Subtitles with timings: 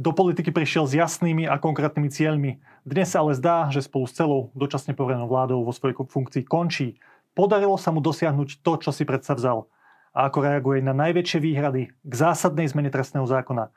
[0.00, 2.56] do politiky prišiel s jasnými a konkrétnymi cieľmi.
[2.88, 6.96] Dnes sa ale zdá, že spolu s celou dočasne poverenou vládou vo svojej funkcii končí.
[7.36, 9.68] Podarilo sa mu dosiahnuť to, čo si predsa vzal.
[10.16, 13.68] A ako reaguje na najväčšie výhrady k zásadnej zmene trestného zákona,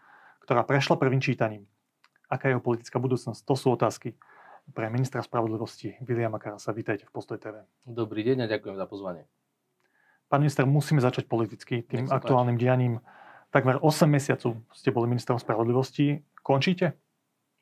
[0.47, 1.67] ktorá prešla prvým čítaním.
[2.31, 3.43] Aká je jeho politická budúcnosť?
[3.43, 4.15] To sú otázky
[4.71, 6.71] pre ministra spravodlivosti Viliama Karasa.
[6.71, 7.67] Vítajte v Postoj TV.
[7.83, 9.27] Dobrý deň a ďakujem za pozvanie.
[10.31, 12.63] Pán minister, musíme začať politicky tým aktuálnym páči.
[12.63, 13.03] dianím.
[13.53, 16.25] Takmer 8 mesiacov ste boli ministrom spravodlivosti.
[16.41, 16.97] Končíte?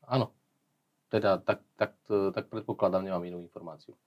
[0.07, 0.31] Áno.
[1.11, 3.99] Teda tak, tak, tak predpokladám, nemám inú informáciu.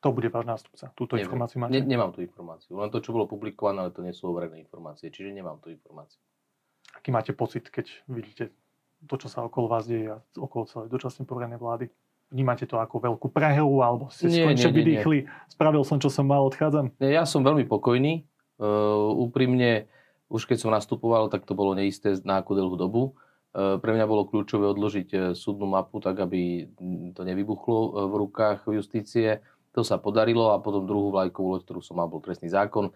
[0.00, 0.88] Kto bude váš nástupca?
[0.96, 1.28] Túto Neviem.
[1.28, 1.76] informáciu máte?
[1.76, 2.72] Ne, nemám tú informáciu.
[2.80, 5.12] Len to, čo bolo publikované, ale to nie sú overené informácie.
[5.12, 6.16] Čiže nemám tú informáciu.
[6.96, 8.56] Aký máte pocit, keď vidíte
[9.04, 11.92] to, čo sa okolo vás deje a okolo celej dočasne poverenej vlády?
[12.32, 16.96] Vnímate to ako veľkú prehru, alebo ste skončne vydýchli, spravil som, čo som mal, odchádzam?
[16.96, 18.24] Nie, ja som veľmi pokojný.
[18.56, 19.84] Uh, úprimne,
[20.30, 23.18] už keď som nastupoval, tak to bolo neisté na akú dlhú dobu.
[23.50, 26.70] Uh, pre mňa bolo kľúčové odložiť uh, súdnu mapu, tak aby
[27.12, 29.42] to nevybuchlo v rukách justície.
[29.74, 32.90] To sa podarilo a potom druhú vlajkovú loď, ktorú som mal, bol trestný zákon.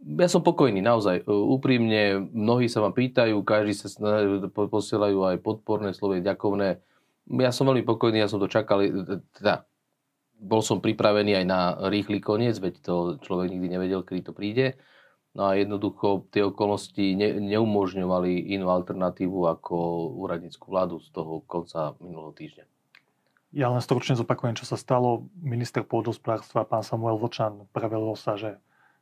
[0.00, 1.22] Ja som pokojný, naozaj.
[1.22, 3.90] E, úprimne, mnohí sa ma pýtajú, každý sa
[4.54, 6.80] posielajú aj podporné slovy, ďakovné.
[7.36, 9.68] Ja som veľmi pokojný, ja som to čakal, e, teda
[10.40, 11.60] bol som pripravený aj na
[11.92, 14.80] rýchly koniec, veď to človek nikdy nevedel, kedy to príde.
[15.30, 19.74] No a jednoducho tie okolnosti ne, neumožňovali inú alternatívu ako
[20.18, 22.64] úradnickú vládu z toho konca minulého týždňa.
[23.50, 25.26] Ja len stručne zopakujem, čo sa stalo.
[25.38, 28.58] Minister pôdospodárstva, pán Samuel Vočan, prevelil sa, že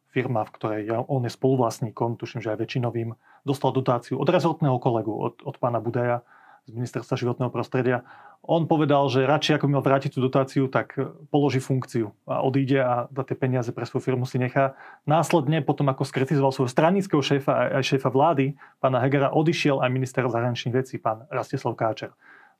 [0.08, 3.12] firma, v ktorej on je spoluvlastníkom, tuším, že aj väčšinovým,
[3.44, 6.24] dostal dotáciu od rezortného kolegu, od, od pána Budaja
[6.68, 8.04] z ministerstva životného prostredia.
[8.44, 10.94] On povedal, že radšej ako mal vrátiť tú dotáciu, tak
[11.32, 14.76] položí funkciu a odíde a tie peniaze pre svoju firmu si nechá.
[15.08, 20.22] Následne, potom ako skritizoval svojho stranického šéfa aj šéfa vlády, pána Hegera, odišiel aj minister
[20.28, 22.12] zahraničných vecí, pán Rastislav Káčer.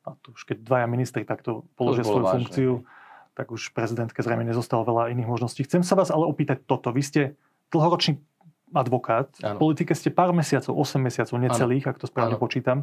[0.09, 2.49] A to už keď dvaja ministri takto položia svoju vážne.
[2.49, 2.72] funkciu,
[3.37, 5.62] tak už prezidentke zrejme nezostalo veľa iných možností.
[5.62, 6.91] Chcem sa vás ale opýtať toto.
[6.91, 7.22] Vy ste
[7.71, 8.19] dlhoročný
[8.75, 9.56] advokát, ano.
[9.56, 11.91] v politike ste pár mesiacov, 8 mesiacov, necelých, ano.
[11.94, 12.43] ak to správne ano.
[12.43, 12.78] počítam.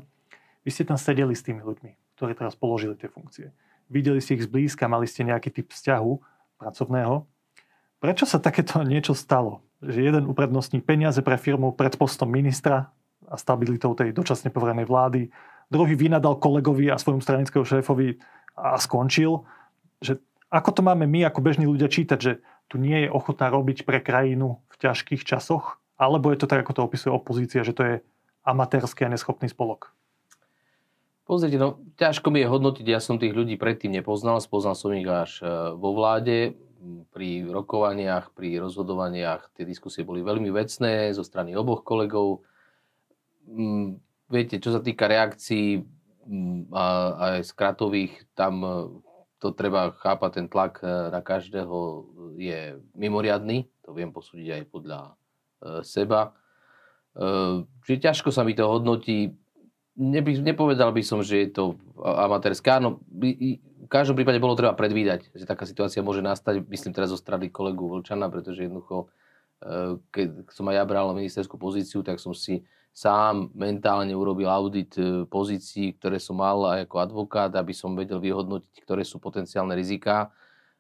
[0.65, 3.53] Vy ste tam sedeli s tými ľuďmi, ktorí teraz položili tie funkcie.
[3.87, 6.11] Videli ste ich zblízka, mali ste nejaký typ vzťahu
[6.57, 7.21] pracovného.
[8.01, 9.61] Prečo sa takéto niečo stalo?
[9.85, 12.89] Že jeden uprednostní peniaze pre firmu pred postom ministra
[13.29, 15.29] a stabilitou tej dočasne poverenej vlády
[15.69, 18.21] druhý vynadal kolegovi a svojmu stranickému šéfovi
[18.57, 19.45] a skončil.
[20.01, 22.33] Že ako to máme my ako bežní ľudia čítať, že
[22.69, 26.73] tu nie je ochota robiť pre krajinu v ťažkých časoch, alebo je to tak, ako
[26.73, 27.95] to opisuje opozícia, že to je
[28.45, 29.93] amatérsky a neschopný spolok?
[31.25, 35.09] Pozrite, no ťažko mi je hodnotiť, ja som tých ľudí predtým nepoznal, spoznal som ich
[35.09, 36.53] až e, vo vláde,
[37.09, 42.45] pri rokovaniach, pri rozhodovaniach, tie diskusie boli veľmi vecné zo strany oboch kolegov
[44.29, 46.85] viete, čo sa týka reakcií mm, a,
[47.33, 48.73] aj skratových, tam e,
[49.41, 51.77] to treba chápať, ten tlak e, na každého
[52.37, 55.01] je mimoriadný, to viem posúdiť aj podľa
[55.81, 56.35] seba.
[57.87, 59.33] Čiže ťažko sa mi to hodnotí.
[59.95, 61.63] Neby, nepovedal by som, že je to
[62.03, 62.67] amatérske.
[62.67, 67.13] Áno, by, v každom prípade bolo treba predvídať, že taká situácia môže nastať, myslím teraz
[67.13, 69.07] zo strany kolegu Vlčana, pretože jednoducho,
[70.11, 75.27] keď som aj ja bral ministerskú pozíciu, tak som si sám mentálne urobil audit e,
[75.27, 80.31] pozícií, ktoré som mal aj ako advokát, aby som vedel vyhodnotiť, ktoré sú potenciálne riziká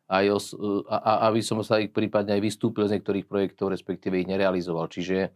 [0.07, 3.67] a, os, e, a, a aby som sa ich prípadne aj vystúpil z niektorých projektov,
[3.75, 4.87] respektíve ich nerealizoval.
[4.87, 5.35] Čiže,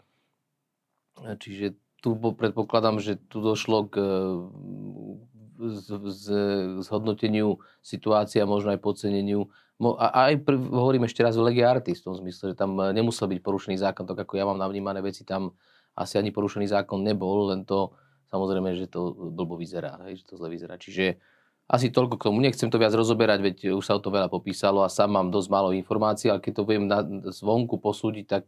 [1.35, 3.95] čiže tu predpokladám, že tu došlo k
[5.59, 6.27] z,
[6.79, 9.51] zhodnoteniu situácie a možno aj podceneniu.
[9.79, 13.39] A aj hovorím ešte raz o lege artis, v tom zmysle, že tam nemusel byť
[13.39, 15.55] porušený zákon, tak ako ja mám navnímané veci, tam
[15.95, 17.95] asi ani porušený zákon nebol, len to
[18.31, 20.75] samozrejme, že to blbo vyzerá, hej, že to zle vyzerá.
[20.79, 21.19] Čiže
[21.69, 22.41] asi toľko k tomu.
[22.41, 25.49] Nechcem to viac rozoberať, veď už sa o to veľa popísalo a sám mám dosť
[25.53, 28.45] málo informácií, ale keď to viem na, zvonku posúdiť, tak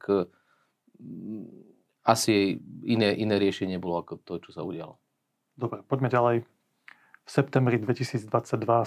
[0.97, 1.70] mm,
[2.01, 4.97] asi iné, iné riešenie bolo ako to, čo sa udialo.
[5.53, 6.37] Dobre, poďme ďalej.
[7.21, 8.25] V septembri 2022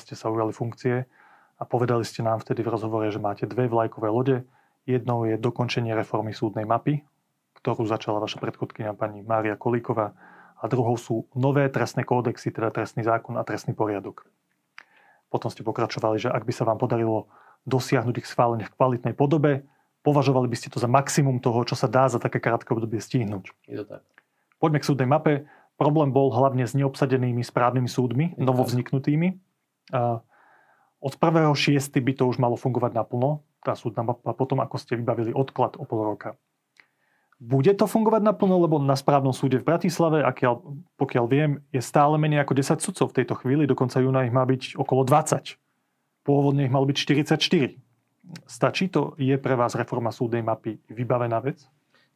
[0.03, 1.07] ste sa ujali funkcie
[1.55, 4.43] a povedali ste nám vtedy v rozhovore, že máte dve vlajkové lode.
[4.85, 7.07] Jednou je dokončenie reformy súdnej mapy,
[7.63, 10.13] ktorú začala vaša predchodkynia pani Mária Kolíková
[10.59, 14.27] a druhou sú nové trestné kódexy, teda trestný zákon a trestný poriadok.
[15.31, 17.31] Potom ste pokračovali, že ak by sa vám podarilo
[17.65, 19.65] dosiahnuť ich schválenie v kvalitnej podobe,
[20.05, 23.51] považovali by ste to za maximum toho, čo sa dá za také krátke obdobie stihnúť.
[23.65, 24.05] Je to tak.
[24.61, 25.49] Poďme k súdnej mape.
[25.75, 29.29] Problém bol hlavne s neobsadenými správnymi súdmi, novovzniknutými.
[31.05, 31.53] Od 1.6.
[32.01, 35.85] by to už malo fungovať naplno, tá súdna mapa, potom ako ste vybavili odklad o
[35.85, 36.39] pol roka.
[37.37, 40.65] Bude to fungovať naplno, lebo na správnom súde v Bratislave, akiaľ,
[40.97, 44.49] pokiaľ viem, je stále menej ako 10 sudcov v tejto chvíli, dokonca júna ich má
[44.49, 45.61] byť okolo 20.
[46.25, 47.84] Pôvodne ich malo byť 44.
[48.49, 49.17] Stačí to?
[49.21, 51.65] Je pre vás reforma súdnej mapy vybavená vec?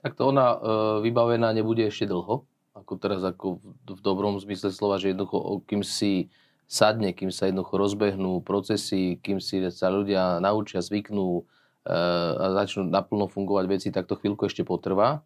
[0.01, 0.59] Tak to ona e,
[1.05, 5.83] vybavená nebude ešte dlho, ako teraz ako v, v dobrom zmysle slova, že jednoducho, kým
[5.83, 6.31] si
[6.69, 11.49] sadne, kým sa jednoducho rozbehnú procesy, kým si sa ľudia naučia, zvyknú,
[11.89, 15.25] a začnú naplno fungovať veci, tak to chvíľku ešte potrvá.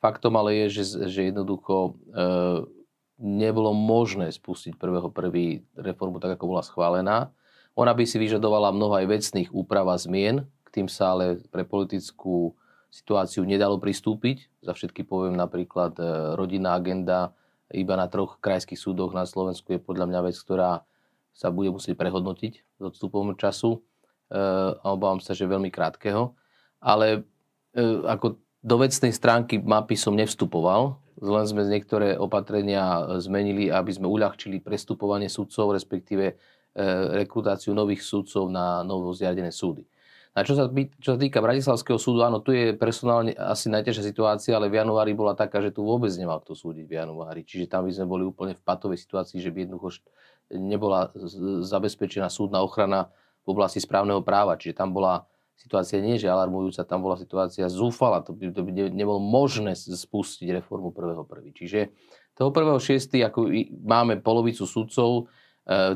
[0.00, 1.90] Faktom ale je, že, že jednoducho e,
[3.20, 7.28] nebolo možné spustiť prvého prvý reformu tak, ako bola schválená.
[7.78, 11.62] Ona by si vyžadovala mnoho aj vecných úprav a zmien, k tým sa ale pre
[11.62, 12.58] politickú
[12.90, 14.50] situáciu nedalo pristúpiť.
[14.66, 16.02] Za všetky poviem napríklad e,
[16.34, 17.38] rodinná agenda
[17.72, 20.88] iba na troch krajských súdoch na Slovensku je podľa mňa vec, ktorá
[21.36, 23.84] sa bude musieť prehodnotiť s odstupom času
[24.28, 26.36] a obávam sa, že veľmi krátkeho.
[26.80, 27.24] Ale
[27.72, 34.06] e, ako do vecnej stránky mapy som nevstupoval, len sme niektoré opatrenia zmenili, aby sme
[34.06, 36.34] uľahčili prestupovanie sudcov, respektíve e,
[37.18, 39.86] rekrutáciu nových sudcov na novo zriadené súdy.
[40.38, 40.70] A čo sa,
[41.02, 45.10] čo sa týka Bratislavského súdu, áno, tu je personálne asi najťažšia situácia, ale v januári
[45.10, 47.42] bola taká, že tu vôbec nemal kto súdiť v januári.
[47.42, 49.98] Čiže tam by sme boli úplne v patovej situácii, že by jednoducho
[50.54, 51.10] nebola
[51.66, 53.10] zabezpečená súdna ochrana
[53.42, 54.54] v oblasti správneho práva.
[54.54, 55.26] Čiže tam bola
[55.58, 58.22] situácia nie, že alarmujúca, tam bola situácia zúfala.
[58.22, 61.50] To by, to by nebolo možné spustiť reformu prvého prvý.
[61.50, 61.90] Čiže
[62.38, 63.50] toho prvého šiestý, ako
[63.82, 65.37] máme polovicu sudcov, e,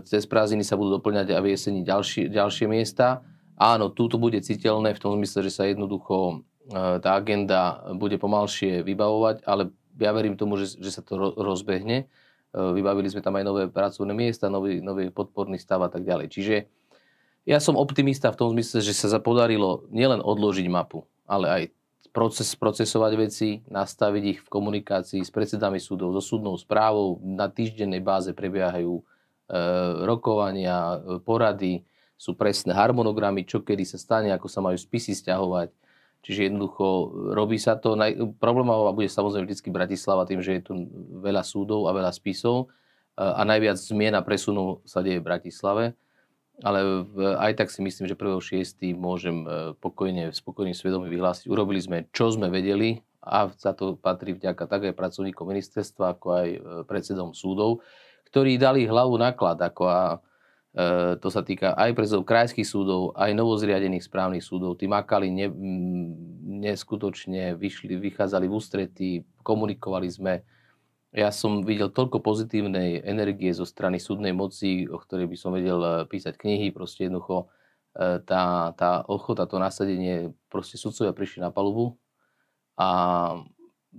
[0.04, 3.24] cez prázdniny sa budú doplňať a v jeseni ďalšie, ďalšie miesta.
[3.56, 8.18] Áno, tu to bude citeľné v tom zmysle, že sa jednoducho e, tá agenda bude
[8.20, 12.04] pomalšie vybavovať, ale ja verím tomu, že, že sa to rozbehne.
[12.04, 12.06] E,
[12.52, 16.32] vybavili sme tam aj nové pracovné miesta, nový, nový podporný stav a tak ďalej.
[16.32, 16.56] Čiže
[17.48, 21.62] ja som optimista v tom zmysle, že sa podarilo nielen odložiť mapu, ale aj
[22.14, 27.18] proces, procesovať veci, nastaviť ich v komunikácii s predsedami súdov, so súdnou správou.
[27.24, 29.02] Na týždennej báze prebiehajú e,
[30.04, 31.84] rokovania, e, porady,
[32.16, 35.74] sú presné harmonogramy, čo kedy sa stane, ako sa majú spisy stiahovať.
[36.22, 37.98] Čiže jednoducho robí sa to.
[38.38, 40.72] Problémová bude samozrejme vždy Bratislava tým, že je tu
[41.18, 42.70] veľa súdov a veľa spisov
[43.18, 45.84] e, a najviac zmien a presunov sa deje v Bratislave
[46.60, 47.08] ale
[47.42, 48.94] aj tak si myslím, že 1.6.
[48.94, 49.46] môžem e,
[49.80, 51.50] pokojne, spokojným svedomí vyhlásiť.
[51.50, 56.26] Urobili sme, čo sme vedeli a za to patrí vďaka tak aj pracovníkom ministerstva, ako
[56.30, 57.82] aj e, predsedom súdov,
[58.32, 60.00] ktorí dali hlavu naklad, ako a
[60.72, 64.80] e, to sa týka aj predsedov krajských súdov, aj novozriadených správnych súdov.
[64.80, 65.52] Tí makali ne,
[66.64, 69.10] neskutočne, vyšli, vychádzali v ústretí,
[69.44, 70.40] komunikovali sme,
[71.12, 75.76] ja som videl toľko pozitívnej energie zo strany súdnej moci, o ktorej by som vedel
[75.84, 77.52] eh, písať knihy, proste jednoducho
[78.00, 82.00] eh, tá, tá ochota, to nasadenie, proste sudcovia prišli na palubu
[82.80, 82.88] a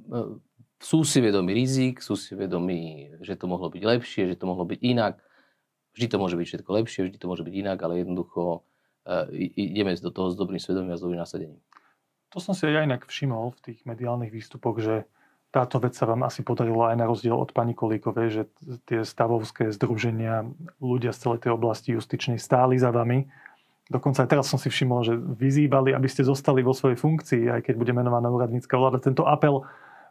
[0.10, 0.42] eh,
[0.84, 4.68] sú si vedomi rizik, sú si vedomi, že to mohlo byť lepšie, že to mohlo
[4.68, 5.24] byť inak.
[5.96, 8.68] Vždy to môže byť všetko lepšie, vždy to môže byť inak, ale jednoducho
[9.48, 11.60] ideme do toho s dobrým svedomím a s dobrým nasadením.
[12.32, 15.06] To som si aj inak všimol v tých mediálnych výstupoch, že
[15.54, 18.44] táto vec sa vám asi podarilo aj na rozdiel od pani Kolíkovej, že
[18.90, 20.50] tie stavovské združenia,
[20.82, 23.30] ľudia z celej tej oblasti justičnej stáli za vami.
[23.86, 27.70] Dokonca aj teraz som si všimol, že vyzývali, aby ste zostali vo svojej funkcii, aj
[27.70, 28.98] keď bude menovaná úradnícka vláda.
[28.98, 29.62] Tento apel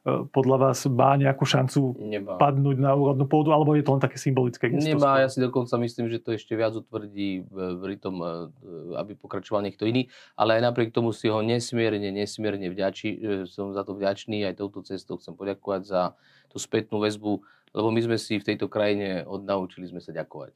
[0.02, 2.34] podľa vás má nejakú šancu Nemá.
[2.34, 4.82] padnúť na úrodnú pôdu, alebo je to len také symbolické gesto?
[4.82, 8.50] Nemá, ja si dokonca myslím, že to ešte viac utvrdí v tom, e,
[8.98, 13.70] aby pokračoval niekto iný, ale aj napriek tomu si ho nesmierne, nesmierne vďačí, e, som
[13.70, 16.18] za to vďačný, aj touto cestou chcem poďakovať za
[16.50, 17.38] tú spätnú väzbu,
[17.70, 20.50] lebo my sme si v tejto krajine odnaučili sme sa ďakovať.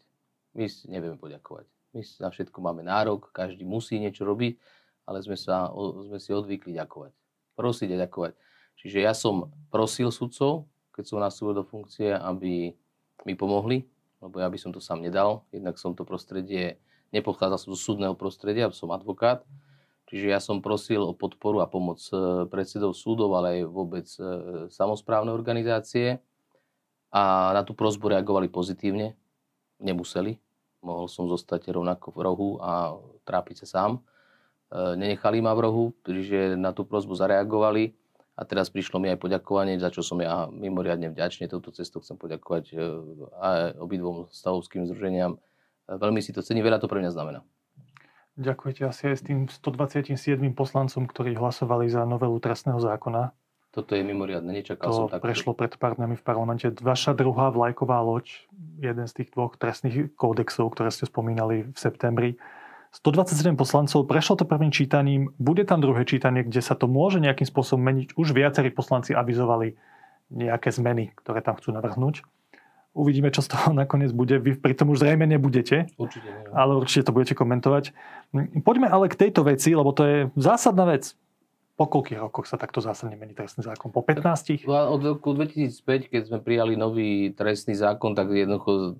[0.58, 1.70] My si nevieme poďakovať.
[1.94, 4.58] My na všetko máme nárok, každý musí niečo robiť,
[5.06, 5.70] ale sme, sa,
[6.02, 7.14] sme si odvykli ďakovať.
[7.54, 8.34] Prosiť a ďakovať.
[8.76, 12.72] Čiže ja som prosil sudcov, keď som nastúpil do funkcie, aby
[13.24, 13.84] mi pomohli,
[14.24, 15.44] lebo ja by som to sám nedal.
[15.52, 16.80] Jednak som to prostredie,
[17.12, 19.44] nepochádzal som zo súdneho prostredia, som advokát,
[20.08, 24.20] čiže ja som prosil o podporu a pomoc e, predsedov súdov, ale aj vôbec e,
[24.72, 26.22] samozprávne organizácie.
[27.12, 29.16] A na tú prozbu reagovali pozitívne,
[29.80, 30.36] nemuseli.
[30.84, 33.90] Mohol som zostať rovnako v rohu a trápiť sa sám.
[33.96, 34.00] E,
[34.96, 38.05] nenechali ma v rohu, čiže na tú prozbu zareagovali
[38.36, 41.48] a teraz prišlo mi aj poďakovanie, za čo som ja mimoriadne vďačný.
[41.48, 42.74] Touto cestou chcem poďakovať e,
[43.40, 45.40] aj obidvom stavovským združeniam.
[45.88, 47.40] Veľmi si to cení, veľa to pre mňa znamená.
[48.36, 50.12] Ďakujete asi aj s tým 127
[50.52, 53.32] poslancom, ktorí hlasovali za novelu trestného zákona.
[53.72, 55.24] Toto je mimoriadne, nečakal to som tak.
[55.24, 56.68] prešlo pred pár dňami v parlamente.
[56.68, 58.48] Vaša druhá vlajková loď,
[58.80, 62.36] jeden z tých dvoch trestných kódexov, ktoré ste spomínali v septembri,
[62.96, 67.44] 127 poslancov, prešlo to prvým čítaním, bude tam druhé čítanie, kde sa to môže nejakým
[67.44, 68.16] spôsobom meniť.
[68.16, 69.76] Už viacerí poslanci avizovali
[70.32, 72.24] nejaké zmeny, ktoré tam chcú navrhnúť.
[72.96, 74.40] Uvidíme, čo z toho nakoniec bude.
[74.40, 76.48] Vy pri tom už zrejme nebudete, Určite nie.
[76.56, 77.92] ale určite to budete komentovať.
[78.64, 81.12] Poďme ale k tejto veci, lebo to je zásadná vec.
[81.76, 83.92] Po koľkých rokoch sa takto zásadne mení trestný zákon?
[83.92, 84.64] Po 15?
[84.64, 88.96] Od roku 2005, keď sme prijali nový trestný zákon, tak jednoducho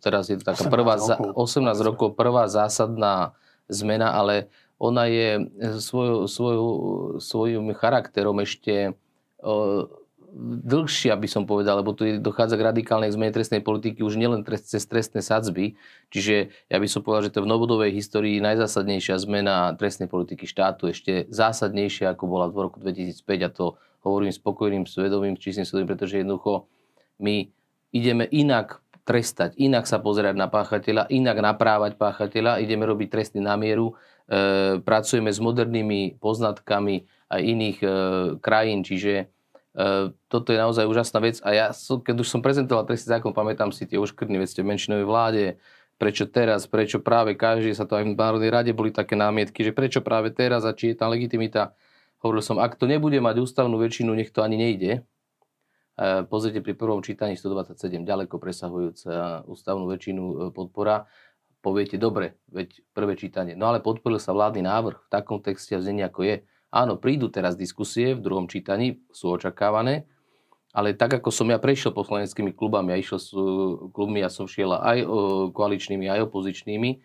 [0.00, 1.28] teraz je to taká 18 prvá, rokov.
[1.36, 3.36] 18 rokov, prvá zásadná
[3.68, 4.48] zmena, ale
[4.80, 5.44] ona je
[5.76, 6.56] svoj, svoj,
[7.20, 8.96] svojím charakterom ešte
[10.36, 14.66] dlhšia, by som povedal, lebo tu dochádza k radikálnej zmene trestnej politiky už nielen trest,
[14.66, 15.78] cez trestné sadzby,
[16.10, 20.50] čiže ja by som povedal, že to je v novodovej histórii najzásadnejšia zmena trestnej politiky
[20.50, 23.66] štátu, ešte zásadnejšia, ako bola v roku 2005 a to
[24.02, 26.66] hovorím spokojným, svedomým, čistým svedomím, pretože jednoducho
[27.22, 27.48] my
[27.94, 33.54] ideme inak trestať, inak sa pozerať na páchateľa, inak naprávať páchateľa, ideme robiť tresty na
[33.54, 33.94] mieru,
[34.26, 37.88] e, pracujeme s modernými poznatkami aj iných e,
[38.40, 39.28] krajín, čiže
[40.30, 43.90] toto je naozaj úžasná vec a ja, keď už som prezentoval trestný zákon, pamätám si
[43.90, 45.44] tie uškrtné veci v menšinovej vláde,
[45.98, 49.74] prečo teraz, prečo práve každý, sa to aj v Národnej rade boli také námietky, že
[49.74, 51.74] prečo práve teraz a či je tam legitimita.
[52.22, 54.92] Hovoril som, ak to nebude mať ústavnú väčšinu, nech to ani nejde.
[55.98, 61.04] E, Pozrite pri prvom čítaní 127, ďaleko presahujúca ústavnú väčšinu e, podpora.
[61.60, 63.56] Poviete, dobre, veď prvé čítanie.
[63.56, 66.36] No ale podporil sa vládny návrh v takom texte a znení, ako je.
[66.74, 70.10] Áno, prídu teraz diskusie v druhom čítaní, sú očakávané,
[70.74, 73.38] ale tak, ako som ja prešiel poslaneckými klubami, ja išiel s e,
[73.94, 75.08] klubmi, ja som šiel aj o,
[75.54, 76.98] koaličnými, aj opozičnými, e,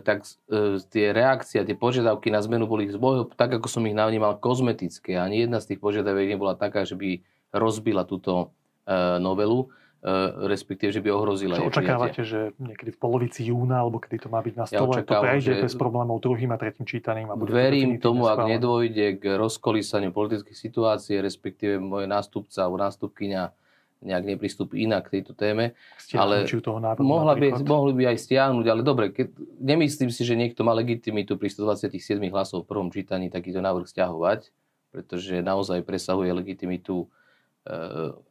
[0.00, 3.92] tak e, tie reakcie, tie požiadavky na zmenu boli z môjho, tak ako som ich
[3.92, 5.20] navnímal, kozmetické.
[5.20, 7.20] Ani jedna z tých požiadaviek nebola taká, že by
[7.52, 8.56] rozbila túto
[8.88, 9.68] e, novelu
[10.46, 14.38] respektíve, že by ohrozila Čo očakávate, že niekedy v polovici júna, alebo kedy to má
[14.44, 17.32] byť na Ja stole, to očakávam, prejde že- bez problémov druhým a tretím čítaním?
[17.32, 22.68] A bude to Verím definitívne tomu, ak nedôjde k rozkolísaniu politickej situácie, respektíve môj nástupca
[22.68, 23.42] alebo nástupkyňa
[23.96, 25.72] nejak nepristúpi inak k tejto téme.
[26.12, 30.36] ale toho návrhu Mohla by, mohli by aj stiahnuť, ale dobre, keď, nemyslím si, že
[30.36, 34.52] niekto má legitimitu pri 127 hlasov v prvom čítaní takýto návrh stiahovať,
[34.92, 37.08] pretože naozaj presahuje legitimitu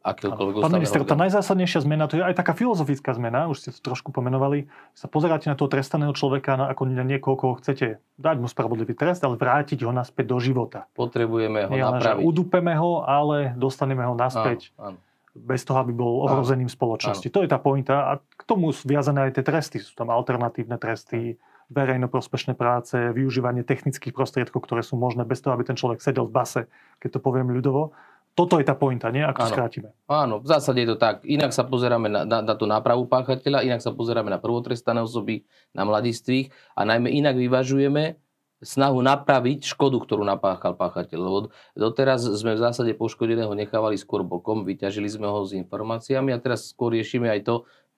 [0.00, 3.80] akéhokoľvek Pán minister, tá najzásadnejšia zmena, to je aj taká filozofická zmena, už ste to
[3.84, 4.66] trošku pomenovali,
[4.96, 8.96] sa pozeráte na toho trestaného človeka na, ako na niekoho, koho chcete dať mu spravodlivý
[8.96, 10.88] trest, ale vrátiť ho naspäť do života.
[10.96, 12.24] Potrebujeme ho Nie že napraviť.
[12.24, 14.98] udupeme ho, ale dostaneme ho naspäť Áno, áno.
[15.36, 17.28] bez toho, aby bol ohrozením spoločnosti.
[17.28, 19.76] To je tá pointa a k tomu sú viazané aj tie tresty.
[19.84, 25.66] Sú tam alternatívne tresty, verejnoprospešné práce, využívanie technických prostriedkov, ktoré sú možné bez toho, aby
[25.66, 26.60] ten človek sedel v base,
[27.02, 27.90] keď to poviem ľudovo.
[28.36, 29.24] Toto je tá pointa, nie?
[29.24, 29.52] Ako Áno.
[29.56, 29.88] skrátime.
[30.04, 31.24] Áno, v zásade je to tak.
[31.24, 35.48] Inak sa pozeráme na, na, na tú nápravu páchateľa, inak sa pozeráme na prvotrestané osoby,
[35.72, 38.20] na mladistvých a najmä inak vyvažujeme
[38.60, 41.16] snahu napraviť škodu, ktorú napáchal páchateľ.
[41.16, 41.38] Lebo
[41.72, 46.76] doteraz sme v zásade poškodeného nechávali skôr bokom, vyťažili sme ho s informáciami a teraz
[46.76, 47.54] skôr riešime aj to,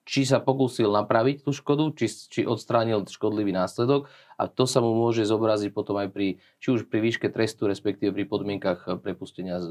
[0.09, 4.09] či sa pokúsil napraviť tú škodu, či, či odstránil škodlivý následok
[4.41, 8.17] a to sa mu môže zobraziť potom aj pri, či už pri výške trestu, respektíve
[8.17, 9.69] pri podmienkach prepustenia z,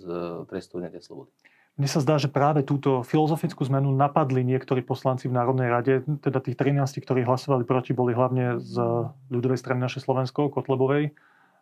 [0.00, 0.04] z,
[0.48, 1.28] trestu odňatia slobody.
[1.76, 6.40] Mne sa zdá, že práve túto filozofickú zmenu napadli niektorí poslanci v Národnej rade, teda
[6.40, 8.80] tých 13, ktorí hlasovali proti, boli hlavne z
[9.28, 11.12] ľudovej strany naše Slovensko, Kotlebovej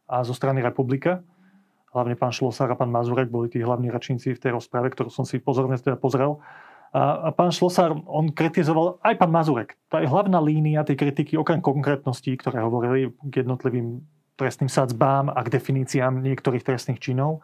[0.07, 1.27] a zo strany Republika.
[1.91, 5.27] Hlavne pán Šlosár a pán Mazurek boli tí hlavní račníci v tej rozprave, ktorú som
[5.27, 6.39] si pozorne teda pozrel.
[6.95, 11.35] A, a pán Šlosár, on kritizoval, aj pán Mazurek, tá je hlavná línia tej kritiky,
[11.35, 14.07] okrem konkrétností, ktoré hovorili k jednotlivým
[14.39, 17.43] trestným sadzbám a k definíciám niektorých trestných činov,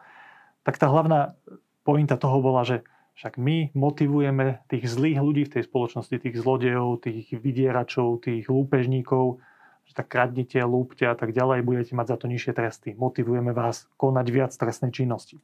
[0.63, 1.35] tak tá hlavná
[1.83, 2.87] pointa toho bola, že
[3.19, 9.43] však my motivujeme tých zlých ľudí v tej spoločnosti, tých zlodejov, tých vydieračov, tých lúpežníkov,
[9.83, 12.89] že tak kradnite, lúpte a tak ďalej, budete mať za to nižšie tresty.
[12.95, 15.43] Motivujeme vás konať viac trestnej činnosti.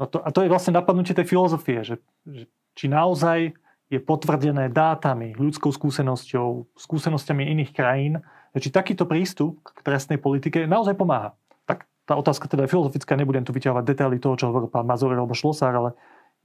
[0.00, 3.58] No to, a to je vlastne napadnutie tej filozofie, že, že či naozaj
[3.90, 8.22] je potvrdené dátami, ľudskou skúsenosťou, skúsenosťami iných krajín,
[8.54, 11.34] či takýto prístup k trestnej politike naozaj pomáha.
[11.66, 15.10] Tak tá otázka teda je filozofická, nebudem tu vyťahovať detaily toho, čo hovoril pán Mazur
[15.10, 15.90] alebo Šlosár, ale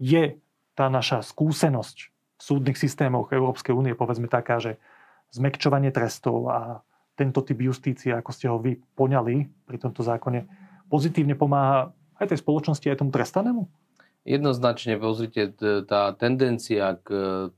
[0.02, 0.40] je
[0.74, 4.82] tá naša skúsenosť v súdnych systémoch Európskej únie, povedzme taká, že
[5.36, 6.82] zmekčovanie trestov a
[7.14, 10.50] tento typ justície, ako ste ho vy poňali pri tomto zákone,
[10.90, 13.83] pozitívne pomáha aj tej spoločnosti, aj tomu trestanému?
[14.24, 15.52] Jednoznačne, pozrite,
[15.84, 17.08] tá tendencia k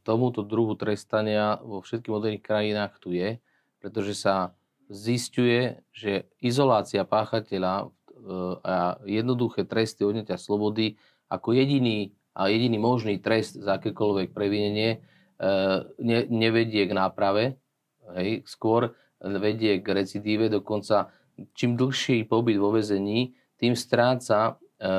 [0.02, 3.38] tomuto druhu trestania vo všetkých moderných krajinách tu je,
[3.78, 4.58] pretože sa
[4.90, 7.86] zistuje, že izolácia páchateľa e,
[8.66, 10.98] a jednoduché tresty odňatia slobody
[11.30, 15.00] ako jediný a jediný možný trest za akékoľvek previnenie e,
[16.02, 17.62] ne, nevedie k náprave.
[18.18, 18.42] Hej.
[18.50, 21.14] Skôr vedie k recidíve, dokonca
[21.54, 24.92] čím dlhší pobyt vo vezení, tým stráca e,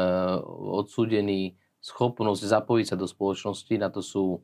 [0.76, 3.75] odsúdený schopnosť zapojiť sa do spoločnosti.
[3.78, 4.38] Na to sú e,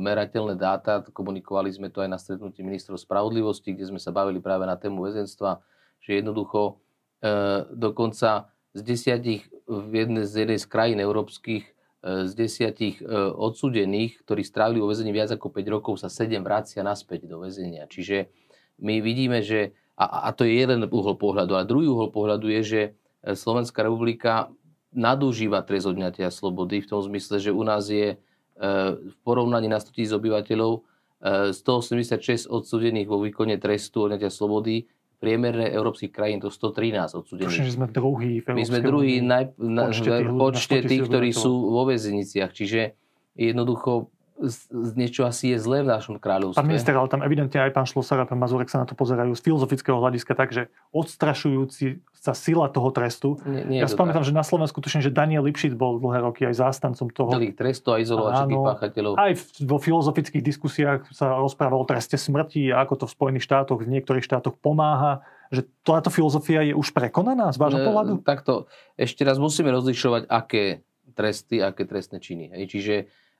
[0.00, 1.04] merateľné dáta.
[1.12, 5.06] Komunikovali sme to aj na stretnutí ministrov spravodlivosti, kde sme sa bavili práve na tému
[5.06, 5.62] väzenstva,
[6.02, 6.82] že jednoducho
[7.22, 7.32] e,
[7.72, 13.02] dokonca z desiatich v jednej z jednej z krajín európskych z desiatich
[13.34, 17.90] odsudených, ktorí strávili vo väzení viac ako 5 rokov, sa 7 vracia naspäť do väzenia.
[17.90, 18.30] Čiže
[18.78, 22.60] my vidíme, že, a, a to je jeden uhol pohľadu, a druhý uhol pohľadu je,
[22.62, 22.82] že
[23.24, 24.52] Slovenská republika
[24.94, 28.16] nadúžíva trest odňatia slobody v tom zmysle, že u nás je e,
[28.94, 30.86] v porovnaní na 100 tisíc obyvateľov
[31.52, 34.86] 186 e, odsúdených vo výkone trestu odňatia slobody
[35.18, 37.50] priemerné európskych krajín to 113 odsudených.
[37.50, 41.30] Tuším, že sme druhý v My sme druhý naj, na, počte tých, počte tých ktorí
[41.34, 42.54] sú vo väzeniciach.
[42.54, 42.94] Čiže
[43.34, 44.14] jednoducho
[44.94, 46.62] niečo asi je zlé v našom kráľovstve.
[46.62, 49.34] Pán minister, ale tam evidentne aj pán Šlosar a pán Mazurek sa na to pozerajú
[49.34, 53.38] z filozofického hľadiska tak, že odstrašujúci sa sila toho trestu.
[53.42, 56.54] Nie, nie ja spomínam, že na Slovensku tuším, že Daniel Lipšic bol dlhé roky aj
[56.54, 57.34] zástancom toho.
[57.34, 59.12] Dlhých trestu a všetkých páchateľov.
[59.18, 59.32] Aj
[59.66, 63.90] vo filozofických diskusiách sa rozprávalo o treste smrti a ako to v Spojených štátoch, v
[63.90, 68.20] niektorých štátoch pomáha že táto filozofia je už prekonaná z vášho pohľadu?
[68.20, 68.68] Takto,
[69.00, 70.84] ešte raz musíme rozlišovať, aké
[71.16, 72.52] tresty, aké trestné činy.
[72.52, 72.64] Hej.
[72.68, 72.94] Čiže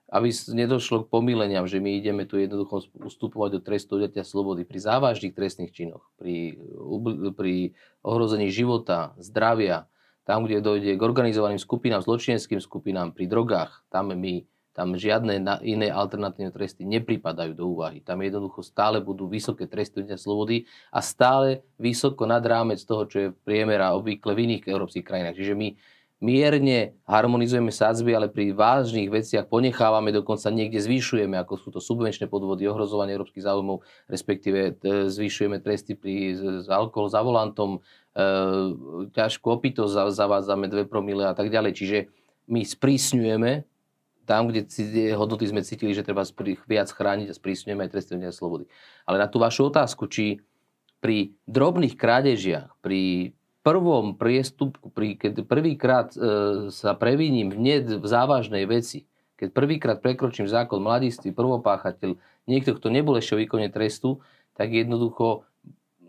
[0.09, 4.81] aby nedošlo k pomileniam, že my ideme tu jednoducho ustupovať do trestu odňatia slobody pri
[4.81, 6.57] závažných trestných činoch, pri,
[7.37, 9.85] pri ohrození života, zdravia,
[10.25, 14.45] tam, kde dojde k organizovaným skupinám, zločineckým skupinám, pri drogách, tam my
[14.79, 17.99] tam žiadne iné alternatívne tresty nepripadajú do úvahy.
[17.99, 23.17] Tam jednoducho stále budú vysoké tresty odňatia slobody a stále vysoko nad rámec toho, čo
[23.19, 25.35] je priemera obvykle v iných európskych krajinách.
[25.35, 25.67] Čiže my
[26.19, 32.27] mierne harmonizujeme sadzby, ale pri vážnych veciach ponechávame, dokonca niekde zvyšujeme, ako sú to subvenčné
[32.27, 33.79] podvody, ohrozovanie európskych záujmov,
[34.11, 34.71] respektíve e,
[35.07, 36.35] zvyšujeme tresty pri
[36.67, 38.29] alkohol za volantom, e,
[39.15, 41.71] ťažkú opitosť zavádzame 2 promile a tak ďalej.
[41.71, 41.97] Čiže
[42.51, 43.63] my sprísňujeme
[44.27, 44.67] tam, kde
[45.15, 46.27] hodnoty sme cítili, že treba
[46.67, 48.67] viac chrániť a sprísňujeme aj tresty slobody.
[49.07, 50.43] Ale na tú vašu otázku, či
[50.99, 56.19] pri drobných krádežiach, pri prvom priestupku, pri, keď prvýkrát e,
[56.71, 57.57] sa previním v,
[57.99, 59.05] v závažnej veci,
[59.39, 64.19] keď prvýkrát prekročím zákon mladistý, prvopáchateľ, niekto, kto nebol ešte o výkone trestu,
[64.55, 65.47] tak jednoducho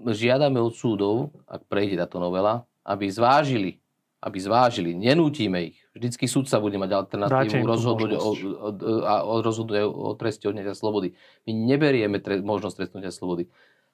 [0.03, 3.79] žiadame od súdov, ak prejde táto novela, aby zvážili,
[4.21, 5.79] aby zvážili, nenútime ich.
[5.95, 8.71] Vždycky súdca bude mať alternatívu rozhodnúť o, o, o,
[9.05, 11.15] o, rozhodnúť o treste odňatia slobody.
[11.47, 13.51] My neberieme tre, možnosť trestnutia slobody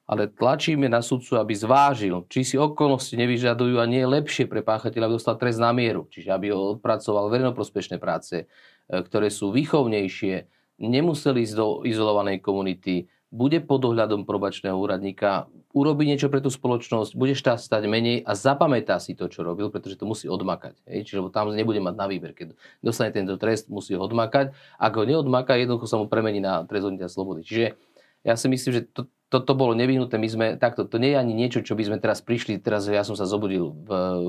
[0.07, 4.63] ale tlačíme na sudcu, aby zvážil, či si okolnosti nevyžadujú a nie je lepšie pre
[4.63, 6.07] páchateľa, aby dostal trest na mieru.
[6.07, 8.47] Čiže aby ho odpracoval verejnoprospešné práce, e,
[8.87, 10.47] ktoré sú výchovnejšie,
[10.79, 17.19] nemuseli ísť do izolovanej komunity, bude pod ohľadom probačného úradníka, urobí niečo pre tú spoločnosť,
[17.19, 20.79] bude štát stať menej a zapamätá si to, čo robil, pretože to musí odmakať.
[20.87, 21.11] Hej?
[21.11, 22.33] Čiže tam nebude mať na výber.
[22.33, 24.55] Keď dostane tento trest, musí ho odmakať.
[24.79, 27.43] Ak ho neodmaká, jednoducho sa mu premení na trest slobody.
[27.43, 27.75] Čiže
[28.23, 30.19] ja si myslím, že to, toto bolo nevyhnuté.
[30.23, 33.03] My sme takto, to nie je ani niečo, čo by sme teraz prišli, teraz ja
[33.03, 33.75] som sa zobudil,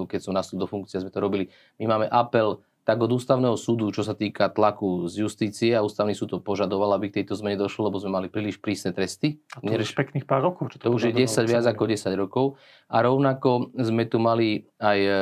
[0.10, 1.53] keď som nastúpil do funkcie, sme to robili.
[1.77, 6.15] My máme apel tak od ústavného súdu, čo sa týka tlaku z justície a ústavný
[6.15, 9.43] súd to požadoval, aby k tejto zmene došlo, lebo sme mali príliš prísne tresty.
[9.51, 9.91] A to Nereš...
[9.91, 10.71] už pekných pár rokov.
[10.71, 12.55] Čo to, to už je 10, viac ako 10 rokov.
[12.88, 15.19] A rovnako sme tu mali aj e,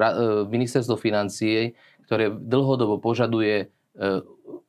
[0.00, 1.76] e, ministerstvo financie,
[2.08, 3.68] ktoré dlhodobo požaduje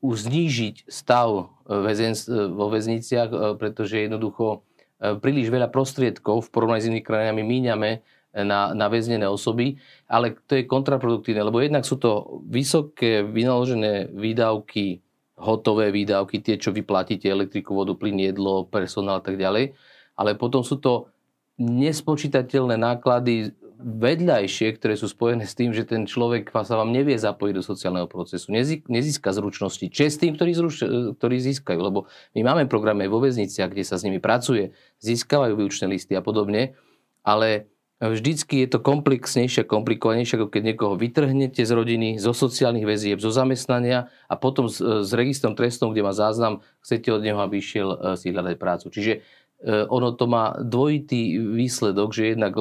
[0.03, 2.11] už znížiť stav e, e,
[2.51, 4.67] vo väzniciach, e, pretože jednoducho
[5.03, 7.91] príliš veľa prostriedkov v porovnaní s inými krajinami míňame
[8.39, 9.75] na, na väznené osoby,
[10.07, 15.03] ale to je kontraproduktívne, lebo jednak sú to vysoké vynaložené výdavky,
[15.35, 19.75] hotové výdavky, tie, čo vyplatíte, elektriku, vodu, plyn, jedlo, personál a tak ďalej,
[20.15, 21.11] ale potom sú to
[21.59, 23.51] nespočítateľné náklady
[23.83, 28.07] vedľajšie, ktoré sú spojené s tým, že ten človek sa vám nevie zapojiť do sociálneho
[28.07, 28.49] procesu,
[28.87, 29.91] nezíska zručnosti.
[29.91, 30.79] Čest tým, ktorí, zruč,
[31.19, 34.71] ktorí získajú, lebo my máme programy vo väzniciach, kde sa s nimi pracuje,
[35.03, 36.79] získavajú výučné listy a podobne,
[37.27, 37.67] ale
[37.99, 43.31] vždycky je to komplexnejšie, komplikovanejšie, ako keď niekoho vytrhnete z rodiny, zo sociálnych väzieb, zo
[43.31, 47.95] zamestnania a potom s, s registrom trestnom, kde má záznam, chcete od neho, aby išiel
[47.95, 48.91] e, si hľadať prácu.
[48.91, 49.23] Čiže
[49.65, 52.53] ono to má dvojitý výsledok, že jednak,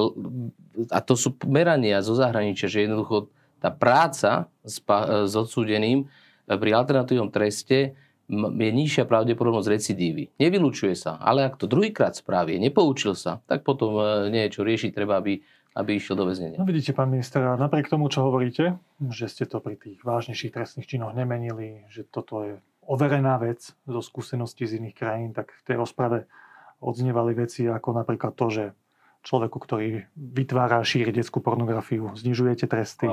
[0.87, 3.27] a to sú merania zo zahraničia, že jednoducho
[3.59, 6.05] tá práca s, e, s odsúdeným e,
[6.47, 7.95] pri alternatívnom treste
[8.33, 10.31] je nižšia pravdepodobnosť recidívy.
[10.39, 13.99] Nevylučuje sa, ale ak to druhýkrát spraví, nepoučil sa, tak potom
[14.31, 15.43] nie je čo riešiť, treba, aby,
[15.75, 16.55] aby išiel do väznenia.
[16.55, 18.79] No vidíte, pán minister, napriek tomu, čo hovoríte,
[19.11, 22.55] že ste to pri tých vážnejších trestných činoch nemenili, že toto je
[22.87, 26.23] overená vec zo skúseností z iných krajín, tak v tej rozprave
[26.83, 28.63] odznievali veci ako napríklad to, že
[29.23, 33.07] človeku, ktorý vytvára, šíri detskú pornografiu, znižujete tresty.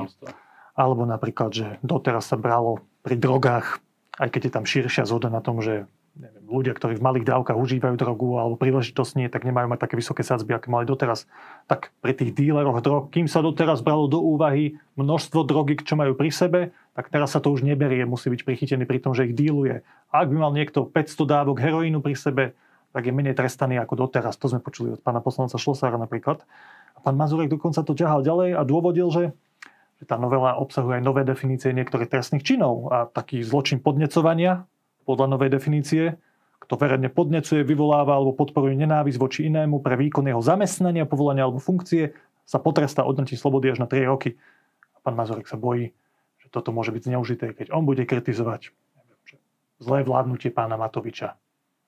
[0.75, 3.79] Alebo napríklad, že doteraz sa bralo pri drogách,
[4.19, 7.55] aj keď je tam širšia zhoda na tom, že neviem, ľudia, ktorí v malých dávkach
[7.55, 11.23] užívajú drogu alebo príležitosne, tak nemajú mať také vysoké sadzby, aké mali doteraz.
[11.71, 16.11] Tak pri tých díleroch drog, kým sa doteraz bralo do úvahy množstvo drogy, čo majú
[16.15, 16.59] pri sebe,
[16.91, 19.87] tak teraz sa to už neberie, musí byť prichytený pri tom, že ich díluje.
[20.11, 22.43] Ak by mal niekto 500 dávok heroínu pri sebe,
[22.91, 24.35] tak je menej trestaný ako doteraz.
[24.39, 26.43] To sme počuli od pána poslanca Šlosára napríklad.
[26.95, 29.23] A pán Mazurek dokonca to ťahal ďalej a dôvodil, že,
[29.99, 34.67] že tá novela obsahuje aj nové definície niektorých trestných činov a taký zločin podnecovania
[35.07, 36.19] podľa novej definície,
[36.61, 41.57] kto verejne podnecuje, vyvoláva alebo podporuje nenávisť voči inému pre výkon jeho zamestnania, povolania alebo
[41.57, 42.13] funkcie,
[42.45, 44.37] sa potrestá odnatím slobody až na 3 roky.
[44.93, 45.95] A pán Mazurek sa bojí,
[46.37, 48.75] že toto môže byť zneužité, keď on bude kritizovať
[49.81, 51.33] zlé vládnutie pána Matoviča.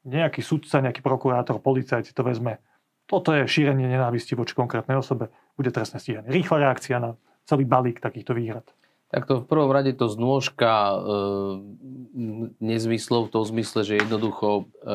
[0.04, 2.60] Nejaký sudca, nejaký prokurátor, policajci to vezme.
[3.08, 5.32] Toto je šírenie nenávisti voči konkrétnej osobe.
[5.56, 6.32] Bude trestné stíhanie.
[6.32, 7.16] Rýchla reakcia na
[7.48, 8.68] celý balík takýchto výhrad.
[9.14, 10.98] Tak to v prvom rade to znôžka e,
[12.58, 14.90] nezmyslov v tom zmysle, že jednoducho e,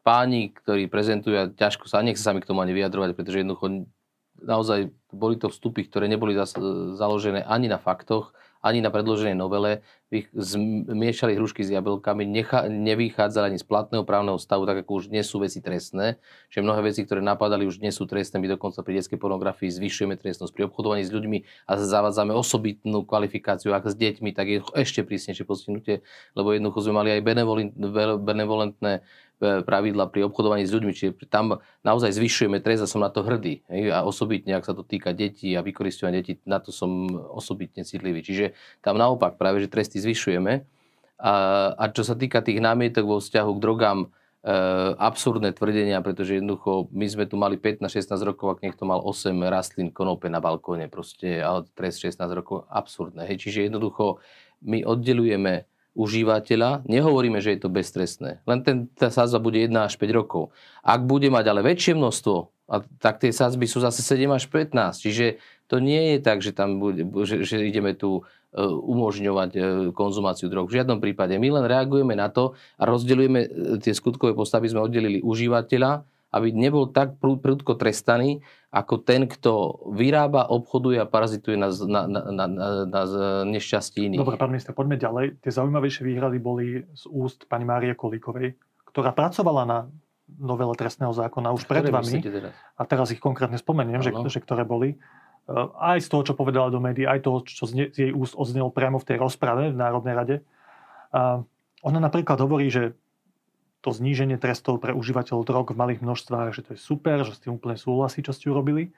[0.00, 3.90] páni, ktorí prezentujú, a ťažko sa, nechce sa mi k tomu ani vyjadrovať, pretože jednoducho
[4.40, 6.56] naozaj boli to vstupy, ktoré neboli zas,
[6.96, 8.32] založené ani na faktoch,
[8.66, 9.86] ani na predloženej novele
[10.34, 15.26] zmiešali hrušky s jablkami, necha, nevychádzali ani z platného právneho stavu, tak ako už dnes
[15.26, 18.38] sú veci trestné, že mnohé veci, ktoré napadali, už dnes sú trestné.
[18.38, 23.74] My dokonca pri detskej pornografii zvyšujeme trestnosť pri obchodovaní s ľuďmi a zavádzame osobitnú kvalifikáciu,
[23.74, 26.06] ak s deťmi, tak je ešte prísnejšie postihnutie,
[26.38, 27.22] lebo jednoducho sme mali aj
[28.22, 29.02] benevolentné
[29.38, 33.60] pravidla pri obchodovaní s ľuďmi, čiže tam naozaj zvyšujeme trest a som na to hrdý.
[33.68, 33.92] Hej?
[33.92, 38.24] A osobitne, ak sa to týka detí a vykoristovania detí, na to som osobitne citlivý.
[38.24, 40.64] Čiže tam naopak práve, že tresty zvyšujeme.
[41.20, 41.32] A,
[41.76, 44.08] a čo sa týka tých námietok vo vzťahu k drogám, e,
[44.96, 49.92] absurdné tvrdenia, pretože jednoducho my sme tu mali 15-16 rokov, ak niekto mal 8 rastlín
[49.92, 53.28] konope na balkóne, proste, ale trest 16 rokov, absurdné.
[53.28, 53.48] Hej?
[53.48, 54.20] Čiže jednoducho
[54.64, 58.44] my oddelujeme užívateľa, nehovoríme, že je to beztrestné.
[58.44, 60.52] Len ten, tá sázba bude 1 až 5 rokov.
[60.84, 64.98] Ak bude mať ale väčšie množstvo, a tak tie sázby sú zase 7 až 15.
[64.98, 65.38] Čiže
[65.70, 69.60] to nie je tak, že, tam bude, že, že ideme tu e, umožňovať e,
[69.94, 70.66] konzumáciu drog.
[70.66, 71.38] V žiadnom prípade.
[71.38, 76.02] My len reagujeme na to a rozdeľujeme e, tie skutkové postavy, sme oddelili užívateľa,
[76.34, 78.42] aby nebol tak prudko trestaný,
[78.74, 82.46] ako ten, kto vyrába, obchoduje a parazituje na, na, na, na,
[82.84, 83.02] na
[83.48, 84.20] nešťastí iných.
[84.20, 85.40] Dobre, pán minister, poďme ďalej.
[85.40, 88.58] Tie zaujímavejšie výhrady boli z úst pani Márie Kolíkovej,
[88.90, 89.78] ktorá pracovala na
[90.26, 92.18] novele trestného zákona už pred vami.
[92.18, 92.52] Teraz?
[92.74, 94.98] A teraz ich konkrétne spomeniem, že, že ktoré boli.
[95.46, 98.74] E, aj z toho, čo povedala do médií, aj toho, čo z, jej úst odznelo
[98.74, 100.36] priamo v tej rozprave v Národnej rade.
[101.14, 101.46] A
[101.86, 102.98] ona napríklad hovorí, že
[103.86, 107.42] to zníženie trestov pre užívateľov drog v malých množstvách, že to je super, že s
[107.46, 108.90] tým úplne súhlasí, čo ste urobili.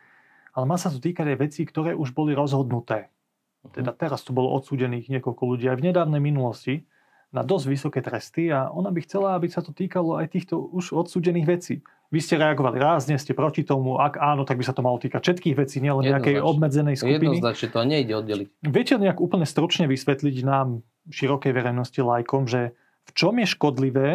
[0.56, 3.12] Ale má sa to týkať aj vecí, ktoré už boli rozhodnuté.
[3.60, 3.70] Uh-huh.
[3.76, 6.88] Teda teraz tu bolo odsúdených niekoľko ľudí aj v nedávnej minulosti
[7.28, 10.96] na dosť vysoké tresty a ona by chcela, aby sa to týkalo aj týchto už
[10.96, 11.74] odsúdených vecí.
[12.08, 15.20] Vy ste reagovali rázne, ste proti tomu, ak áno, tak by sa to malo týkať
[15.20, 17.36] všetkých vecí, nielen nejakej obmedzenej skupiny.
[17.36, 18.46] Jednoznačne to nejde oddeliť.
[18.64, 20.80] Viete nejak úplne stručne vysvetliť nám,
[21.12, 22.72] širokej verejnosti, lajkom, že
[23.08, 24.08] v čom je škodlivé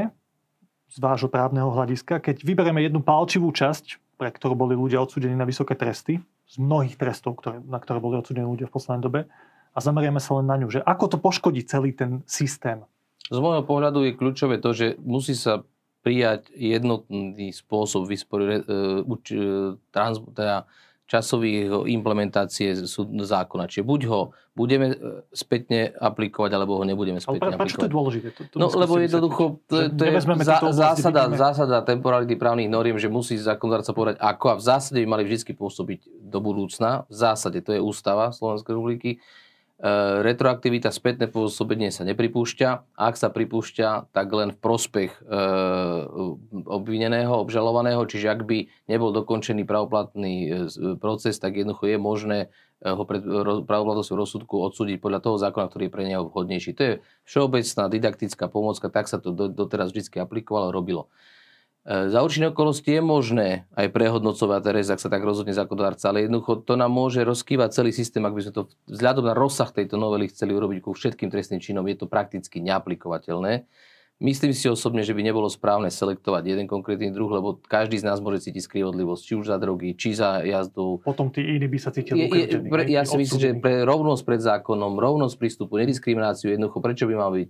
[0.94, 5.50] z vášho právneho hľadiska, keď vyberieme jednu palčivú časť, pre ktorú boli ľudia odsúdení na
[5.50, 9.22] vysoké tresty, z mnohých trestov, ktoré, na ktoré boli odsúdení ľudia v poslednej dobe,
[9.74, 12.86] a zameriame sa len na ňu, že ako to poškodí celý ten systém?
[13.26, 15.66] Z môjho pohľadu je kľúčové to, že musí sa
[16.06, 20.70] prijať jednotný spôsob vysporiadať, e, e, teda
[21.14, 22.74] časových implementácie
[23.06, 23.70] zákona.
[23.70, 24.96] Čiže buď ho budeme e,
[25.30, 28.28] spätne aplikovať, alebo ho nebudeme spätne Ale prečo to je dôležité?
[28.34, 33.10] To, to no, lebo jednoducho, to, to je zá, zásada, zásada temporality právnych noriem, že
[33.10, 37.06] musí zákonodárca povedať ako a v zásade by mali vždy pôsobiť do budúcna.
[37.10, 39.12] V zásade, to je ústava Slovenskej republiky
[40.24, 42.96] retroaktivita, spätné pôsobenie sa nepripúšťa.
[42.96, 45.22] Ak sa pripúšťa, tak len v prospech e,
[46.64, 50.50] obvineného, obžalovaného, čiže ak by nebol dokončený pravoplatný e,
[50.96, 52.40] proces, tak jednoducho je možné
[52.84, 53.24] ho pred
[53.64, 56.76] pravoplatnosťou rozsudku odsúdiť podľa toho zákona, ktorý je pre neho vhodnejší.
[56.76, 56.94] To je
[57.24, 61.08] všeobecná didaktická pomocka, tak sa to doteraz vždy aplikovalo, robilo.
[61.84, 66.24] E, za určité okolnosti je možné aj prehodnocovať teraz, ak sa tak rozhodne zákonodárca, ale
[66.24, 70.00] jednoducho to nám môže rozkývať celý systém, ak by sme to vzhľadom na rozsah tejto
[70.00, 73.68] novely chceli urobiť ku všetkým trestným činom, je to prakticky neaplikovateľné.
[74.24, 78.24] Myslím si osobne, že by nebolo správne selektovať jeden konkrétny druh, lebo každý z nás
[78.24, 81.04] môže cítiť skrivodlivosť, či už za drogy, či za jazdu.
[81.04, 84.96] Potom tí iní by sa cítili je, Ja si myslím, že pre rovnosť pred zákonom,
[84.96, 87.48] rovnosť prístupu, nediskrimináciu, jednoducho prečo by mal byť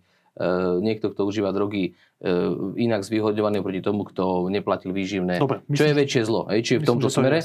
[0.82, 2.32] niekto, kto užíva drogy, e,
[2.82, 5.38] inak zvýhodňovaný proti tomu, kto neplatil výživné.
[5.38, 6.42] Dobre, myslím, čo je väčšie zlo?
[6.50, 6.60] Hej?
[6.66, 7.40] Či je v tomto myslím, smere?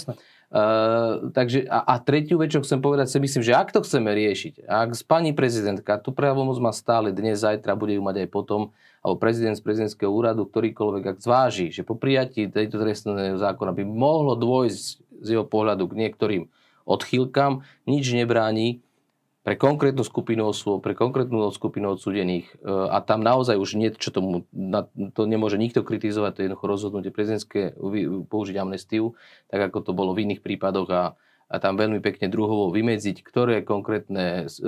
[0.49, 4.09] Uh, takže, a, a tretiu vec, čo chcem povedať, si myslím, že ak to chceme
[4.09, 8.73] riešiť, ak pani prezidentka tú právomoc má stále dnes, zajtra, bude ju mať aj potom,
[9.05, 13.85] alebo prezident z prezidentského úradu, ktorýkoľvek, ak zváži, že po prijatí tejto trestného zákona by
[13.85, 14.81] mohlo dôjsť
[15.21, 16.49] z jeho pohľadu k niektorým
[16.89, 18.81] odchýlkam, nič nebráni
[19.47, 24.11] pre konkrétnu skupinu osôb, pre konkrétnu skupinu odsudených e, a tam naozaj už nie, čo
[24.11, 24.45] tomu,
[25.15, 27.73] to nemôže nikto kritizovať, to je jednoducho rozhodnutie prezidentské
[28.29, 29.15] použiť amnestiu,
[29.49, 31.03] tak ako to bolo v iných prípadoch a,
[31.49, 34.67] a tam veľmi pekne druhovo vymedziť, ktoré konkrétne e,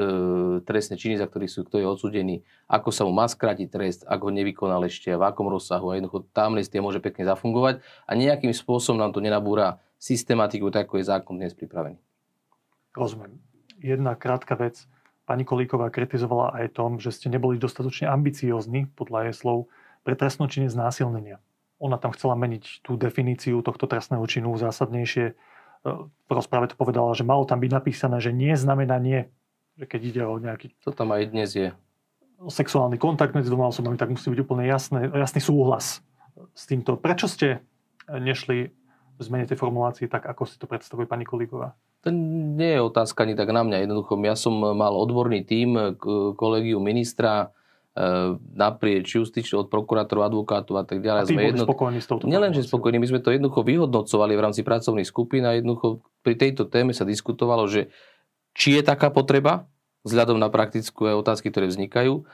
[0.62, 2.36] trestné činy, za ktorých sú, kto je odsudený,
[2.70, 6.30] ako sa mu má skrátiť trest, ako ho nevykonal ešte, v akom rozsahu a jednoducho
[6.30, 11.10] tá amnestia môže pekne zafungovať a nejakým spôsobom nám to nenabúra systematiku, tak ako je
[11.10, 11.98] zákon dnes pripravený.
[12.96, 13.49] Rozumiem
[13.80, 14.84] jedna krátka vec.
[15.24, 19.58] Pani Kolíková kritizovala aj tom, že ste neboli dostatočne ambiciózni, podľa jej slov,
[20.04, 21.40] pre trestnú činy znásilnenia.
[21.80, 25.32] Ona tam chcela meniť tú definíciu tohto trestného činu zásadnejšie.
[25.32, 25.34] E,
[26.04, 29.28] v rozprave to povedala, že malo tam byť napísané, že nie znamená nie.
[29.80, 30.76] Že keď ide o nejaký...
[30.84, 31.68] To tam aj dnes je.
[32.40, 36.00] Sexuálny kontakt medzi dvoma osobami, tak musí byť úplne jasné, jasný súhlas
[36.56, 36.96] s týmto.
[36.96, 37.60] Prečo ste
[38.08, 38.72] nešli
[39.16, 41.76] v zmene tej formulácie tak, ako si to predstavuje pani Kolíková?
[42.00, 42.08] To
[42.56, 43.84] nie je otázka ani tak na mňa.
[43.84, 46.00] Jednoducho, ja som mal odborný tím,
[46.32, 47.52] kolegiu ministra,
[47.92, 51.20] e, naprieč justičnú od prokurátorov, advokátov a tak ďalej.
[51.20, 51.68] A sme jedno...
[51.68, 55.44] spokojní s touto Nielen, že spokojní, my sme to jednoducho vyhodnocovali v rámci pracovných skupín
[55.44, 57.92] a jednoducho pri tejto téme sa diskutovalo, že
[58.56, 59.68] či je taká potreba,
[60.08, 62.24] vzhľadom na praktické otázky, ktoré vznikajú,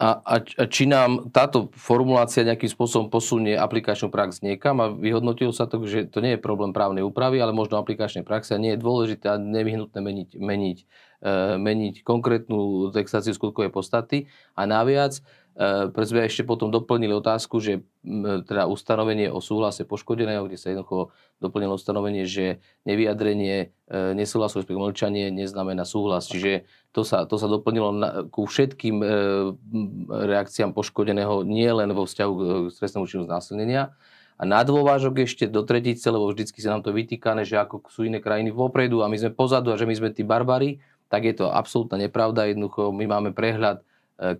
[0.00, 5.52] a, a, a či nám táto formulácia nejakým spôsobom posunie aplikačnú prax niekam a vyhodnotilo
[5.52, 8.72] sa to, že to nie je problém právnej úpravy, ale možno aplikačnej praxe a nie
[8.72, 14.32] je dôležité a nevyhnutné meniť, meniť, e, meniť konkrétnu textáciu skutkovej podstaty.
[14.56, 15.20] A naviac,
[15.92, 17.84] preto sme ešte potom doplnili otázku, že
[18.48, 21.12] teda ustanovenie o súhlase poškodeného, kde sa jednoducho
[21.44, 26.24] doplnilo ustanovenie, že nevyjadrenie, e, nesúhlasu, respektíve mlčanie neznamená súhlas.
[26.24, 26.64] Čiže
[26.96, 29.06] to sa, to sa doplnilo na, ku všetkým e,
[30.08, 32.40] reakciám poškodeného, nie len vo vzťahu k
[32.72, 33.92] trestnému činu znásilnenia.
[34.40, 38.08] A na dôvážok ešte do tretice, lebo vždycky sa nám to vytýkané, že ako sú
[38.08, 40.80] iné krajiny vopredu a my sme pozadu a že my sme tí barbary,
[41.12, 42.48] tak je to absolútna nepravda.
[42.48, 43.84] Jednoducho my máme prehľad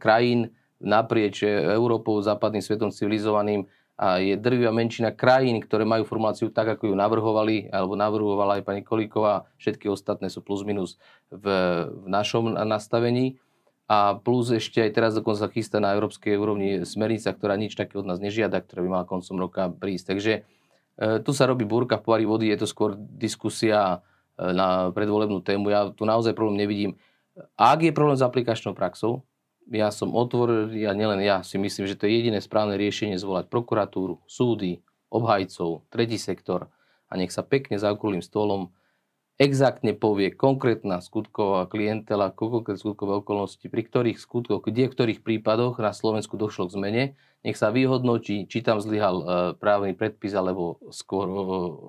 [0.01, 3.71] krajín, naprieč Európou, západným svetom civilizovaným
[4.03, 8.67] a je drvivá menšina krajín, ktoré majú formuláciu tak, ako ju navrhovali, alebo navrhovala aj
[8.67, 9.47] pani Kolíková.
[9.63, 10.99] Všetky ostatné sú plus minus
[11.31, 11.45] v,
[11.87, 13.39] v našom nastavení.
[13.93, 18.09] A plus ešte aj teraz dokonca chystá na európskej úrovni smernica, ktorá nič také od
[18.09, 20.05] nás nežiada, ktorá by mala koncom roka prísť.
[20.17, 20.41] Takže e,
[21.21, 24.01] tu sa robí búrka v povári vody, je to skôr diskusia
[24.41, 25.69] e, na predvolebnú tému.
[25.69, 26.97] Ja tu naozaj problém nevidím.
[27.61, 29.29] Ak je problém s aplikačnou praxou,
[29.71, 33.47] ja som otvorený, a nielen ja si myslím, že to je jediné správne riešenie zvolať
[33.47, 36.73] prokuratúru, súdy, obhajcov, tretí sektor
[37.07, 38.73] a nech sa pekne za okrúhlým stolom
[39.37, 45.81] exaktne povie konkrétna skutková klientela, konkrétne skutkové okolnosti, pri ktorých skutkoch, kde v ktorých prípadoch
[45.83, 47.05] na Slovensku došlo k zmene,
[47.43, 49.25] nech sa vyhodnotí, či tam zlyhal e,
[49.59, 51.27] právny predpis, alebo skôr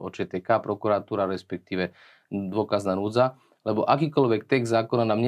[0.09, 1.93] OČTK, prokuratúra, respektíve
[2.33, 5.21] dôkazná núdza, lebo akýkoľvek text zákona nám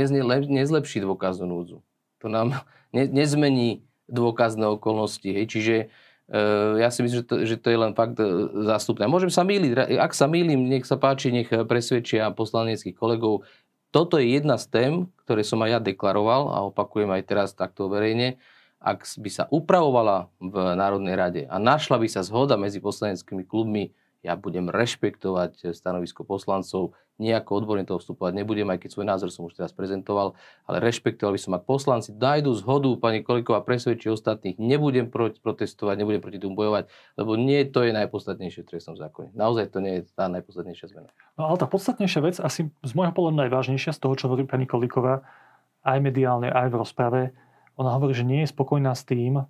[0.49, 1.77] nezlepší dôkaznú núdzu
[2.25, 5.29] to nám ne, nezmení dôkazné okolnosti.
[5.29, 5.45] Hej.
[5.53, 5.85] Čiže e,
[6.81, 8.25] ja si myslím, že to, že to je len fakt e,
[8.65, 9.05] zástupné.
[9.05, 10.01] Môžem sa míliť.
[10.01, 13.45] Ak sa mýlim, nech sa páči, nech presvedčia poslaneckých kolegov.
[13.93, 14.91] Toto je jedna z tém,
[15.23, 18.41] ktoré som aj ja deklaroval a opakujem aj teraz takto verejne.
[18.81, 23.95] Ak by sa upravovala v Národnej rade a našla by sa zhoda medzi poslaneckými klubmi,
[24.25, 29.47] ja budem rešpektovať stanovisko poslancov, nejako odborne toho vstupovať nebudem, aj keď svoj názor som
[29.47, 30.35] už teraz prezentoval,
[30.67, 36.19] ale rešpektoval by som, ak poslanci nájdu zhodu, pani Koliková presvedčí ostatných, nebudem protestovať, nebudem
[36.19, 39.31] proti tomu bojovať, lebo nie to je najpodstatnejšie v trestnom zákone.
[39.31, 41.09] Naozaj to nie je tá najpodstatnejšia zmena.
[41.39, 44.67] No ale tá podstatnejšia vec, asi z môjho pohľadu najvážnejšia z toho, čo hovorí pani
[44.67, 45.23] Koliková,
[45.85, 47.21] aj mediálne, aj v rozprave,
[47.79, 49.45] ona hovorí, že nie je spokojná s tým,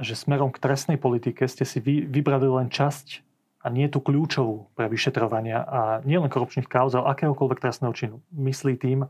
[0.00, 3.31] že smerom k trestnej politike ste si vy, vybrali len časť
[3.62, 8.16] a nie tú kľúčovú pre vyšetrovania a nielen korupčných kauz, ale akéhokoľvek trestného činu.
[8.34, 9.06] Myslí tým,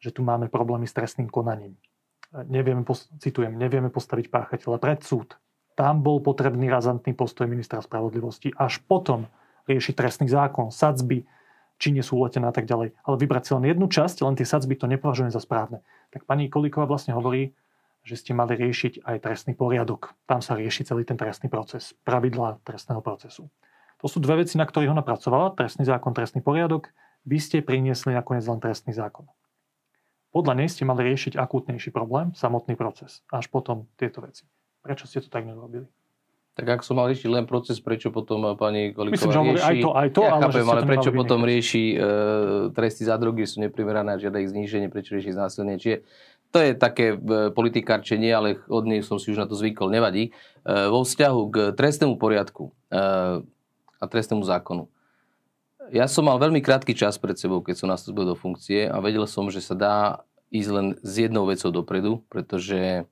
[0.00, 1.76] že tu máme problémy s trestným konaním.
[2.32, 2.80] Nevieme,
[3.20, 5.36] citujem, nevieme postaviť páchateľa pred súd.
[5.76, 8.56] Tam bol potrebný razantný postoj ministra spravodlivosti.
[8.56, 9.28] Až potom
[9.68, 11.28] riešiť trestný zákon, sadzby,
[11.80, 12.96] či nie sú uletené a tak ďalej.
[13.04, 15.84] Ale vybrať si len jednu časť, len tie sadzby, to nepovažujem za správne.
[16.12, 17.52] Tak pani Kolíková vlastne hovorí,
[18.04, 20.16] že ste mali riešiť aj trestný poriadok.
[20.24, 23.48] Tam sa rieši celý ten trestný proces, pravidlá trestného procesu.
[24.00, 26.88] To sú dve veci, na ktorých ona pracovala, trestný zákon, trestný poriadok.
[27.28, 29.28] Vy ste priniesli nakoniec len trestný zákon.
[30.30, 34.46] podľa nej ste mali riešiť akútnejší problém, samotný proces, až potom tieto veci.
[34.80, 35.90] Prečo ste to tak nerobili?
[36.54, 39.64] Tak ak som mal riešiť len proces, prečo potom eh, pani Kolíková Myslím, že rieši...
[39.64, 41.96] aj to, aj to, ja ale, chápem, ale prečo potom rieši e,
[42.74, 45.78] tresty za drogy, sú neprimerané žiada ich zníženie, prečo rieši znásilnenie.
[45.78, 45.96] Čiže
[46.50, 47.16] to je také e,
[47.54, 50.30] politikárčenie, ale od nej som si už na to zvykol, nevadí.
[50.66, 53.02] E, vo vzťahu k trestnému poriadku e,
[54.00, 54.88] a trestnému zákonu.
[55.92, 59.28] Ja som mal veľmi krátky čas pred sebou, keď som nastúpil do funkcie a vedel
[59.28, 59.96] som, že sa dá
[60.50, 63.04] ísť len s jednou vecou dopredu, pretože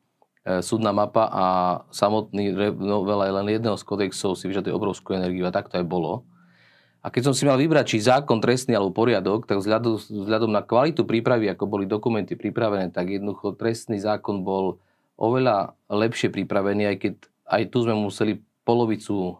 [0.48, 1.44] E, súdna mapa a
[1.92, 6.24] samotný novela len jedného z kodexov si vyžaduje obrovskú energiu a tak to aj bolo.
[7.04, 10.64] A keď som si mal vybrať, či zákon trestný alebo poriadok, tak vzhľadom, vzhľadom na
[10.64, 14.80] kvalitu prípravy, ako boli dokumenty pripravené, tak jednoducho trestný zákon bol
[15.20, 17.14] oveľa lepšie pripravený, aj keď
[17.48, 19.32] aj tu sme museli polovicu e,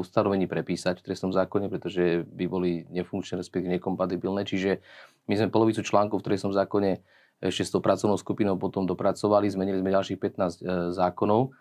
[0.00, 4.48] ustanovení prepísať v trestnom zákone, pretože by boli nefunkčné, respektíve nekompatibilné.
[4.48, 4.80] Čiže
[5.28, 7.04] my sme polovicu článkov v trestnom zákone
[7.44, 10.56] ešte s tou pracovnou skupinou potom dopracovali, zmenili sme ďalších 15 e,
[10.96, 11.52] zákonov.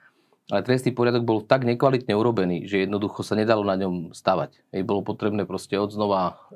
[0.47, 4.63] Ale trestný poriadok bol tak nekvalitne urobený, že jednoducho sa nedalo na ňom stavať.
[4.71, 6.39] Jej bolo potrebné proste odznova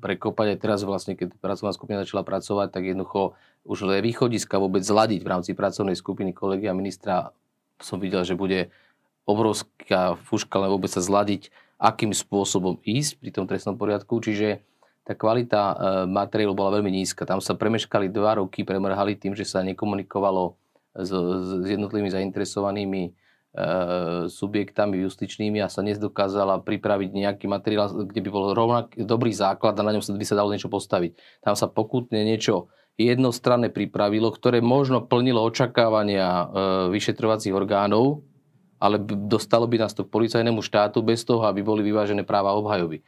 [0.00, 0.56] prekopať.
[0.56, 3.36] Aj teraz vlastne, keď pracovná skupina začala pracovať, tak jednoducho
[3.68, 7.36] už len východiska vôbec zladiť v rámci pracovnej skupiny kolegia ministra
[7.82, 8.70] som videl, že bude
[9.24, 14.22] obrovská fuška len vôbec sa zladiť, akým spôsobom ísť pri tom trestnom poriadku.
[14.22, 14.62] Čiže
[15.02, 15.74] tá kvalita e,
[16.06, 17.26] materiálu bola veľmi nízka.
[17.26, 20.54] Tam sa premeškali dva roky, premrhali tým, že sa nekomunikovalo
[20.94, 23.10] s, s jednotlivými zainteresovanými e,
[24.30, 29.82] subjektami justičnými a sa nedokázala pripraviť nejaký materiál, kde by bol rovnak dobrý základ a
[29.82, 31.18] na ňom by sa dalo niečo postaviť.
[31.42, 36.44] Tam sa pokutne niečo jednostranné pripravilo, ktoré možno plnilo očakávania e,
[36.94, 38.22] vyšetrovacích orgánov,
[38.82, 42.98] ale dostalo by nás to k policajnému štátu bez toho, aby boli vyvážené práva obhajoby.
[42.98, 43.04] E,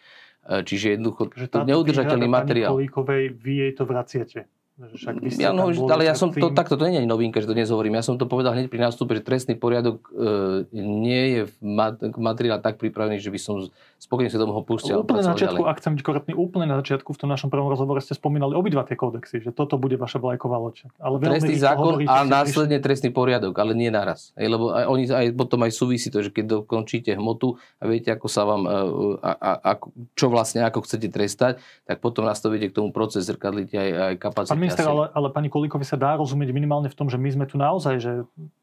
[0.62, 2.78] čiže jednoducho to neudržateľný materiál.
[2.78, 4.46] Kolíkovej, vy jej to vraciate.
[4.74, 7.54] Však vy ja, no, ale ja som to, takto, to nie je novinka, že to
[7.54, 7.94] dnes hovorím.
[7.94, 12.58] Ja som to povedal hneď pri nástupe, že trestný poriadok e, nie je mat, materiál
[12.58, 13.70] tak pripravený, že by som
[14.02, 15.06] spokojne sa do toho púšťal.
[15.06, 15.70] Úplne na začiatku, ďalej.
[15.70, 18.82] ak chcem byť korektný, úplne na začiatku v tom našom prvom rozhovore ste spomínali obidva
[18.82, 20.90] tie kódexy, že toto bude vaša vlajková loď.
[20.98, 22.86] Ale trestný zákon a následne prišli...
[22.90, 24.34] trestný poriadok, ale nie naraz.
[24.34, 28.10] Ej, lebo aj, oni aj potom aj súvisí to, že keď dokončíte hmotu a viete,
[28.10, 28.74] ako sa vám, e,
[29.22, 29.72] a, a, a,
[30.18, 34.63] čo vlastne, ako chcete trestať, tak potom nastavíte k tomu proces, zrkadlíte aj, aj kapacitu.
[34.64, 37.60] Minister, ale, ale pani Kolíkovi sa dá rozumieť minimálne v tom, že my sme tu
[37.60, 38.12] naozaj, že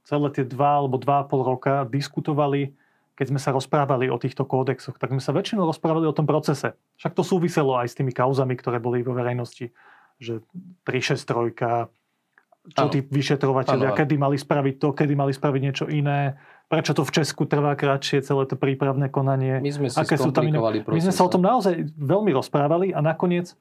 [0.04, 2.74] celé tie dva alebo dva a pol roka diskutovali
[3.22, 6.74] keď sme sa rozprávali o týchto kódexoch, tak sme sa väčšinou rozprávali o tom procese.
[6.98, 9.70] Však to súviselo aj s tými kauzami, ktoré boli vo verejnosti,
[10.18, 10.42] že
[10.90, 11.54] 363,
[12.74, 16.34] čo tí vyšetrovateľia, kedy mali spraviť to, kedy mali spraviť niečo iné,
[16.66, 19.62] prečo to v Česku trvá kratšie, celé to prípravné konanie.
[19.62, 20.58] My sme si aké sú tam iné...
[20.90, 23.54] My sme sa o tom naozaj veľmi rozprávali a nakoniec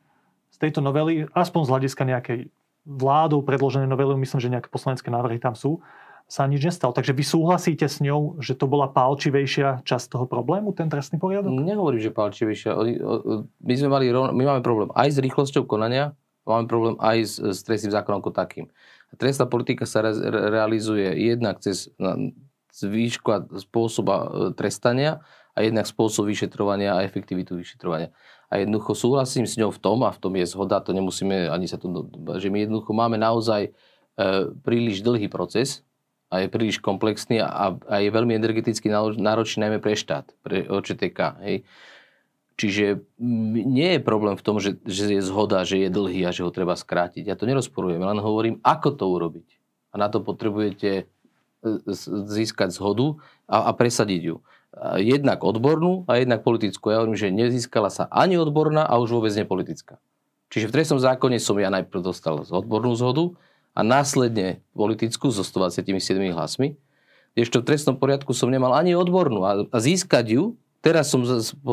[0.50, 2.40] z tejto novely, aspoň z hľadiska nejakej
[2.84, 5.80] vládou predloženej novely, myslím, že nejaké poslanecké návrhy tam sú,
[6.30, 6.94] sa nič nestalo.
[6.94, 11.50] Takže vy súhlasíte s ňou, že to bola pálčivejšia časť toho problému, ten trestný poriadok?
[11.50, 12.70] Nehovorím, že pálčivejšia.
[13.58, 16.14] My, sme mali, my máme problém aj s rýchlosťou konania,
[16.46, 18.70] máme problém aj s, s trestným zákonom ako takým.
[19.18, 21.90] Trestná politika sa re, realizuje jednak cez
[22.70, 25.20] zvýšku a spôsoba e, trestania
[25.54, 28.14] a jednak spôsob vyšetrovania a efektivitu vyšetrovania.
[28.50, 31.70] A jednoducho súhlasím s ňou v tom, a v tom je zhoda, to nemusíme ani
[31.70, 33.70] sa to, že my jednoducho máme naozaj e,
[34.62, 35.86] príliš dlhý proces,
[36.30, 38.86] a je príliš komplexný a, a je veľmi energeticky
[39.18, 41.18] náročný najmä pre štát, pre OČTK.
[41.42, 41.66] Hej.
[42.54, 43.02] Čiže
[43.66, 46.54] nie je problém v tom, že, že je zhoda, že je dlhý a že ho
[46.54, 47.26] treba skrátiť.
[47.26, 49.48] Ja to nerozporujem, len hovorím, ako to urobiť.
[49.90, 51.04] A na to potrebujete e,
[52.30, 53.18] získať zhodu
[53.50, 54.36] a, a presadiť ju.
[55.00, 56.94] Jednak odbornú a jednak politickú.
[56.94, 59.98] Ja hovorím, že nezískala sa ani odborná a už vôbec nepolitická.
[60.50, 63.34] Čiže v trestnom zákone som ja najprv dostal odbornú zhodu,
[63.74, 65.94] a následne politickú so 127
[66.34, 66.74] hlasmi,
[67.38, 70.42] ešte v trestnom poriadku som nemal ani odbornú a, a získať ju,
[70.82, 71.22] teraz som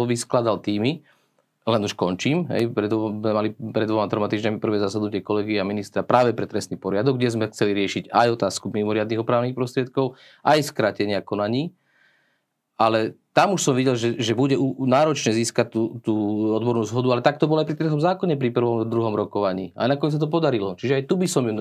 [0.05, 1.01] vyskladal týmy,
[1.67, 2.87] len už končím, hej, pred,
[3.19, 7.33] mali pred dvoma, troma týždňami prvé zasadnutie kolegy a ministra práve pre trestný poriadok, kde
[7.33, 10.15] sme chceli riešiť aj otázku mimoriadných opravných prostriedkov,
[10.47, 11.75] aj skratenia konaní,
[12.77, 16.13] ale tam už som videl, že, že bude náročné získať tú, tú
[16.57, 19.73] odbornú zhodu, ale tak to bolo aj pri trestnom zákone pri prvom druhom rokovaní.
[19.77, 20.73] A nakoniec sa to podarilo.
[20.73, 21.53] Čiže aj tu by som ju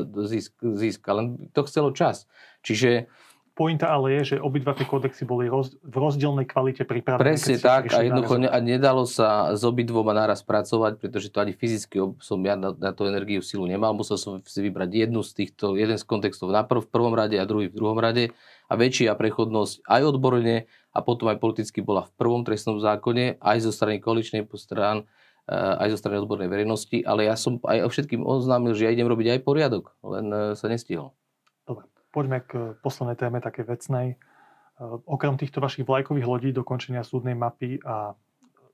[0.77, 2.25] získal, len to chcelo čas.
[2.65, 3.13] Čiže
[3.57, 7.25] Pointa ale je, že obidva tie kódexy boli roz, v rozdielnej kvalite pripravené.
[7.25, 11.57] Presne tak a jednoducho ne, a nedalo sa s obidvoma naraz pracovať, pretože to ani
[11.57, 13.97] fyzicky som ja na, na tú energiu silu nemal.
[13.97, 17.41] Musel som si vybrať jednu z týchto, jeden z kontextov na prv, v prvom rade
[17.41, 18.37] a druhý v druhom rade
[18.69, 23.59] a väčšia prechodnosť aj odborne a potom aj politicky bola v prvom trestnom zákone, aj
[23.65, 25.09] zo strany koaličnej strán
[25.47, 29.39] aj zo strany odbornej verejnosti, ale ja som aj všetkým oznámil, že ja idem robiť
[29.39, 30.27] aj poriadok, len
[30.59, 31.15] sa nestihol.
[32.17, 34.17] Poďme k poslednej téme, také vecnej.
[35.05, 38.17] Okrem týchto vašich vlajkových lodí, dokončenia súdnej mapy a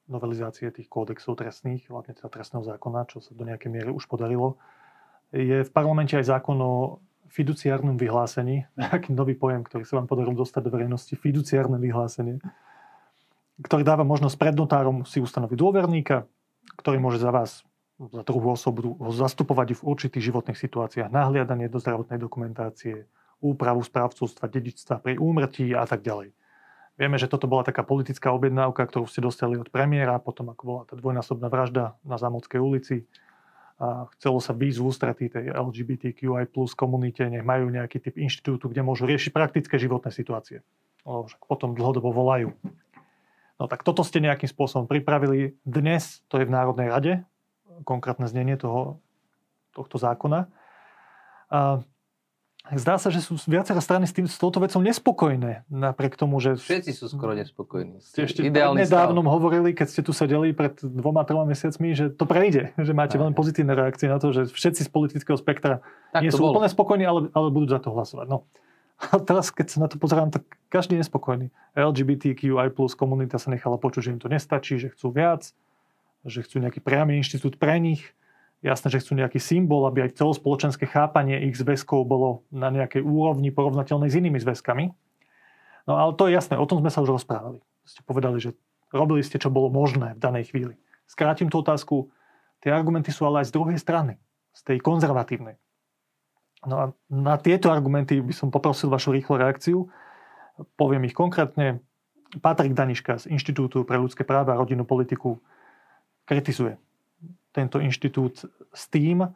[0.07, 4.62] novelizácie tých kódexov trestných, hlavne teda trestného zákona, čo sa do nejakej miery už podarilo,
[5.34, 7.03] je v parlamente aj zákon o
[7.34, 12.38] fiduciárnom vyhlásení, taký nový pojem, ktorý sa vám podarilo dostať do verejnosti, fiduciárne vyhlásenie,
[13.59, 16.30] ktorý dáva možnosť pred notárom si ustanoviť dôverníka,
[16.78, 17.66] ktorý môže za vás,
[17.99, 23.11] za druhú osobu, zastupovať v určitých životných situáciách, nahliadanie do zdravotnej dokumentácie,
[23.43, 26.30] úpravu správcovstva, dedičstva pri úmrtí a tak ďalej.
[26.97, 30.82] Vieme, že toto bola taká politická objednávka, ktorú ste dostali od premiéra, potom ako bola
[30.86, 33.09] tá dvojnásobná vražda na Zámodskej ulici.
[33.82, 38.70] A chcelo sa výjsť v ústretí tej LGBTQI plus komunite, nech majú nejaký typ inštitútu,
[38.70, 40.62] kde môžu riešiť praktické životné situácie.
[41.03, 42.55] O, potom dlhodobo volajú.
[43.59, 45.59] No tak toto ste nejakým spôsobom pripravili.
[45.66, 47.12] Dnes to je v Národnej rade,
[47.82, 49.03] konkrétne znenie toho,
[49.74, 50.47] tohto zákona.
[51.51, 51.82] A
[52.70, 56.54] zdá sa, že sú viaceré strany s, tým, s touto vecou nespokojné, napriek tomu, že...
[56.54, 57.98] Všetci sú skoro nespokojní.
[57.98, 62.70] Ste ešte nedávnom hovorili, keď ste tu sedeli pred dvoma, troma mesiacmi, že to prejde,
[62.86, 65.82] že máte veľmi pozitívne reakcie na to, že všetci z politického spektra
[66.14, 66.62] tak nie sú bolo.
[66.62, 68.26] úplne spokojní, ale, ale budú za to hlasovať.
[68.30, 68.46] No.
[69.10, 71.50] A teraz, keď sa na to pozerám, tak každý je nespokojný.
[71.74, 75.50] LGBTQI plus komunita sa nechala počuť, že im to nestačí, že chcú viac,
[76.22, 78.14] že chcú nejaký priamy inštitút pre nich.
[78.62, 83.50] Jasné, že chcú nejaký symbol, aby aj celospoločenské chápanie ich zväzkov bolo na nejakej úrovni
[83.50, 84.86] porovnateľnej s inými zväzkami.
[85.90, 87.58] No ale to je jasné, o tom sme sa už rozprávali.
[87.82, 88.54] Ste povedali, že
[88.94, 90.78] robili ste, čo bolo možné v danej chvíli.
[91.10, 92.14] Skrátim tú otázku.
[92.62, 94.22] Tie argumenty sú ale aj z druhej strany,
[94.54, 95.58] z tej konzervatívnej.
[96.62, 99.90] No a na tieto argumenty by som poprosil vašu rýchlu reakciu.
[100.78, 101.82] Poviem ich konkrétne.
[102.38, 105.42] Patrik Daniška z Inštitútu pre ľudské práva a rodinnú politiku
[106.24, 106.78] kritizuje
[107.53, 109.28] tento inštitút s tým,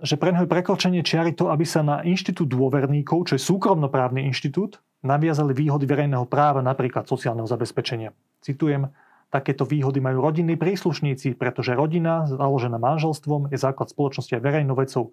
[0.00, 4.24] že pre neho je prekročenie čiary to, aby sa na inštitút dôverníkov, čo je súkromnoprávny
[4.24, 8.16] inštitút, naviazali výhody verejného práva, napríklad sociálneho zabezpečenia.
[8.40, 8.88] Citujem,
[9.28, 15.12] takéto výhody majú rodinní príslušníci, pretože rodina, založená manželstvom, je základ spoločnosti a verejnou vecou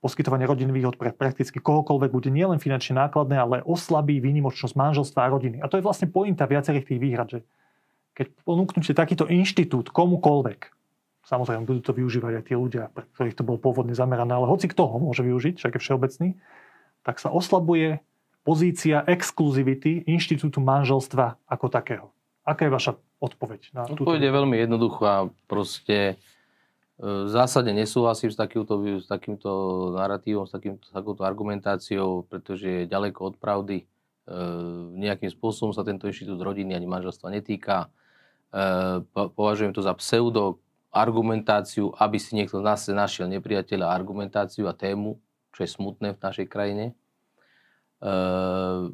[0.00, 5.32] poskytovanie rodinných výhod pre prakticky kohokoľvek bude nielen finančne nákladné, ale oslabí výnimočnosť manželstva a
[5.32, 5.56] rodiny.
[5.64, 7.40] A to je vlastne pointa viacerých tých výhrad, že
[8.14, 10.60] keď ponúknete takýto inštitút komukoľvek,
[11.26, 14.70] samozrejme budú to využívať aj tí ľudia, pre ktorých to bolo pôvodne zamerané, ale hoci
[14.70, 16.28] kto ho môže využiť, však je všeobecný,
[17.02, 17.98] tak sa oslabuje
[18.46, 22.06] pozícia exkluzivity inštitútu manželstva ako takého.
[22.46, 23.74] Aká je vaša odpoveď?
[23.74, 25.34] Na odpoveď je veľmi jednoduchá.
[25.50, 26.14] Proste
[26.96, 29.50] v zásade nesúhlasím s takýmto, s takýmto
[29.98, 33.82] narratívom, s takýmto, takouto argumentáciou, pretože je ďaleko od pravdy.
[33.82, 33.86] E,
[34.96, 37.92] nejakým spôsobom sa tento inštitút rodiny ani manželstva netýka.
[38.54, 40.62] E, považujem to za pseudo
[40.96, 45.20] argumentáciu, aby si niekto nás našiel nepriateľa argumentáciu a tému,
[45.52, 46.84] čo je smutné v našej krajine.
[48.00, 48.12] E,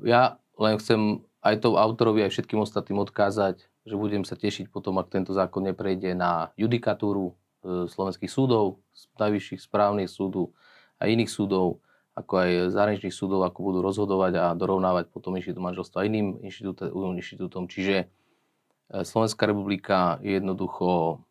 [0.02, 4.98] ja len chcem aj to autorovi, aj všetkým ostatným odkázať, že budem sa tešiť potom,
[4.98, 8.82] ak tento zákon neprejde na judikatúru E, slovenských súdov,
[9.22, 10.50] najvyšších správnych súdov
[10.98, 11.78] a iných súdov,
[12.18, 17.70] ako aj zahraničných súdov, ako budú rozhodovať a dorovnávať potom inštitút manželstva iným inštitútom.
[17.70, 18.06] Čiže e,
[19.06, 21.22] Slovenská republika jednoducho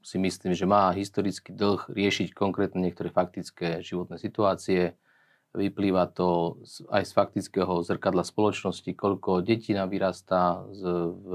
[0.00, 4.96] si myslím, že má historický dlh riešiť konkrétne niektoré faktické životné situácie.
[5.50, 6.58] Vyplýva to
[6.88, 11.28] aj z faktického zrkadla spoločnosti, koľko detí nám vyrastá z, v,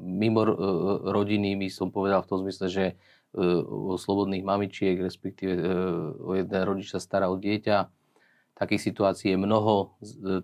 [0.00, 0.54] mimo e,
[1.10, 2.94] rodiny by som povedal v tom zmysle, že e,
[3.66, 5.62] o slobodných mamičiek, respektíve e,
[6.22, 7.90] o jeden rodič sa stará o dieťa.
[8.52, 9.96] Takých situácií je mnoho.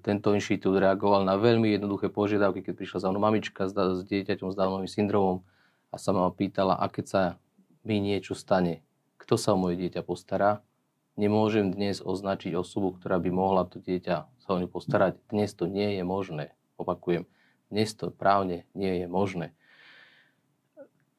[0.02, 4.58] Tento inštitút reagoval na veľmi jednoduché požiadavky, keď prišla za mnou mamička s dieťaťom s
[4.58, 5.44] Downovým syndromom
[5.88, 7.22] a sa ma pýtala, a keď sa
[7.84, 8.84] mi niečo stane,
[9.16, 10.60] kto sa o moje dieťa postará,
[11.18, 15.20] nemôžem dnes označiť osobu, ktorá by mohla to dieťa sa o ňu postarať.
[15.28, 16.56] Dnes to nie je možné.
[16.80, 17.28] Opakujem,
[17.68, 19.52] dnes to právne nie je možné.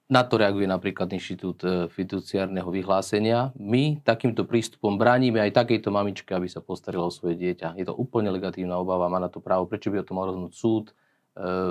[0.09, 3.53] Na to reaguje napríklad Inštitút e, fiduciárneho vyhlásenia.
[3.53, 7.77] My takýmto prístupom bránime aj takejto mamičke, aby sa postarila o svoje dieťa.
[7.77, 9.69] Je to úplne legatívna obava, má na to právo.
[9.69, 10.97] Prečo by o tom mal rozhodnúť súd,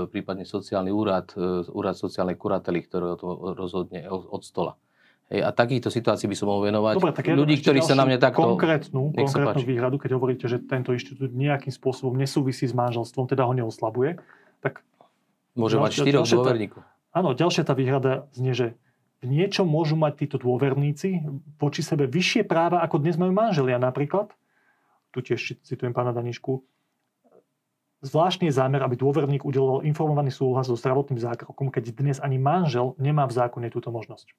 [0.08, 4.80] prípadne sociálny úrad, e, úrad sociálnej kurately, ktorý to rozhodne od stola.
[5.28, 6.94] Hej, a takýchto situácií by som mohol venovať.
[6.96, 8.56] Dobre, tak ja ľudí, ktorí sa na mňa takto...
[8.56, 13.52] Konkrétnu, konkrétnu výhradu, keď hovoríte, že tento inštitút nejakým spôsobom nesúvisí s manželstvom, teda ho
[13.52, 14.16] neoslabuje,
[14.64, 14.80] tak...
[15.52, 16.80] Môže mať štyroch dôverníkov.
[17.12, 18.66] Áno, ďalšia tá výhrada znie, že
[19.20, 21.20] v niečom môžu mať títo dôverníci
[21.60, 24.32] voči sebe vyššie práva, ako dnes majú manželia napríklad.
[25.12, 26.62] Tu tiež citujem pána Danišku.
[27.98, 32.94] Zvláštny je zámer, aby dôverník udeloval informovaný súhlas so zdravotným zákrokom, keď dnes ani manžel
[32.94, 34.30] nemá v zákone túto možnosť.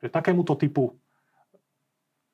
[0.00, 0.96] Že takémuto typu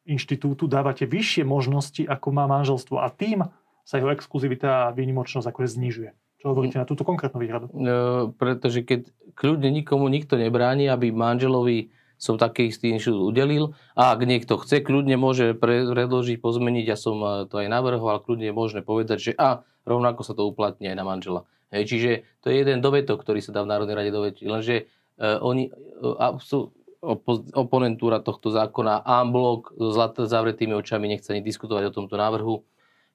[0.06, 3.50] inštitútu dávate vyššie možnosti, ako má manželstvo a tým
[3.82, 6.10] sa jeho exkluzivita a výnimočnosť akože znižuje.
[6.40, 7.68] Čo hovoríte na túto konkrétnu výhradu?
[7.74, 14.12] No, pretože keď kľudne nikomu nikto nebráni, aby manželovi som taký istý inštitút udelil a
[14.12, 18.54] ak niekto chce, kľudne môže predložiť, pozmeniť, ja som eh, to aj navrhoval, kľudne je
[18.54, 21.40] možné povedať, že a rovnako sa to uplatní aj na manžela.
[21.70, 22.10] Hej, čiže
[22.42, 24.90] to je jeden dovetok, ktorý sa dá v Národnej rade dovetiť, lenže
[25.22, 25.70] uh, oni,
[26.02, 31.94] uh, sú, opo- oponentúra tohto zákona, Amblok so zlato zavretými očami nechce ani diskutovať o
[31.94, 32.66] tomto návrhu.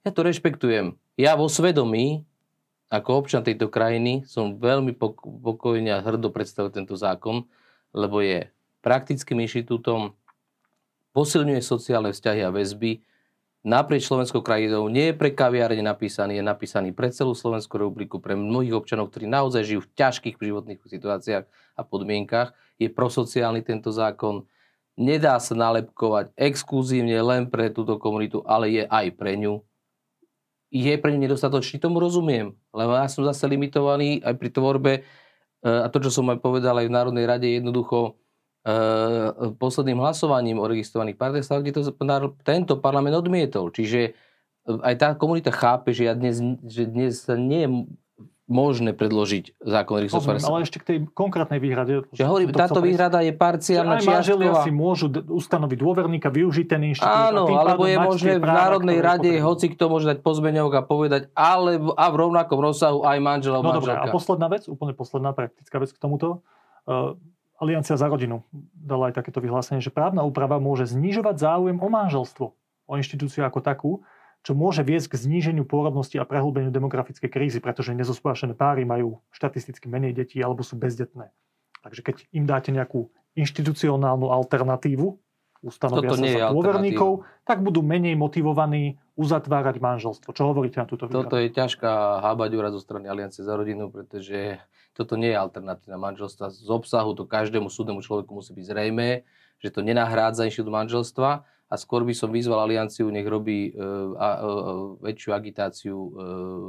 [0.07, 0.95] Ja to rešpektujem.
[1.19, 2.23] Ja vo svedomí
[2.93, 4.93] ako občan tejto krajiny som veľmi
[5.41, 7.49] pokojne a hrdo predstavil tento zákon,
[7.91, 8.47] lebo je
[8.85, 10.13] praktickým inštitútom,
[11.17, 13.01] posilňuje sociálne vzťahy a väzby,
[13.65, 18.37] naprieč Slovenskou krajinou, nie je pre kaviárne napísaný, je napísaný pre celú Slovenskú republiku, pre
[18.37, 22.53] mnohých občanov, ktorí naozaj žijú v ťažkých životných situáciách a podmienkach.
[22.77, 24.45] Je prosociálny tento zákon.
[24.95, 29.65] Nedá sa nalepkovať exkluzívne len pre túto komunitu, ale je aj pre ňu
[30.75, 32.51] je pre ňu nedostatočný, tomu rozumiem.
[32.75, 35.01] Lebo ja som zase limitovaný aj pri tvorbe e,
[35.63, 38.19] a to, čo som aj povedal aj v Národnej rade, jednoducho
[39.61, 41.81] posledným hlasovaním o registrovaných partnerstvách, kde to
[42.41, 43.69] tento parlament odmietol.
[43.69, 44.11] Čiže e,
[44.65, 47.69] aj tá komunita chápe, že, ja dnes, že dnes nie je
[48.45, 52.05] možné predložiť zákon Rozumiem, ale ešte k tej konkrétnej výhrade.
[52.13, 57.09] Že hovorím, táto výhrada je parciálna či manželia si môžu ustanoviť dôverníka, využiť ten inštitút.
[57.33, 61.81] Áno, alebo je možné v Národnej rade, hoci kto môže dať pozmeňovok a povedať, ale
[61.97, 65.89] a v rovnakom rozsahu aj manželov no dobré, a posledná vec, úplne posledná praktická vec
[65.89, 66.45] k tomuto.
[66.85, 67.17] Uh,
[67.55, 68.43] Aliancia za rodinu
[68.75, 72.45] dala aj takéto vyhlásenie, že právna úprava môže znižovať záujem o manželstvo,
[72.85, 73.91] o inštitúciu ako takú,
[74.45, 79.89] čo môže viesť k zníženiu pôrodnosti a prehlbeniu demografickej krízy, pretože nezospášené páry majú štatisticky
[79.89, 81.33] menej detí alebo sú bezdetné.
[81.81, 85.17] Takže keď im dáte nejakú inštitucionálnu alternatívu,
[85.65, 87.11] ustanovia Toto sa za dôverníkov,
[87.41, 90.29] tak budú menej motivovaní uzatvárať manželstvo.
[90.29, 91.25] Čo hovoríte na túto výhradu?
[91.25, 94.61] Toto je ťažká hábaďura zo strany Aliancie za rodinu, pretože
[94.93, 96.53] toto nie je alternatíva manželstva.
[96.53, 99.25] Z obsahu to každému súdnemu človeku musí byť zrejmé,
[99.59, 104.27] že to nenahrádza inštitút manželstva a skôr by som vyzval Alianciu, nech robí uh, a,
[104.37, 106.09] uh, väčšiu agitáciu, uh,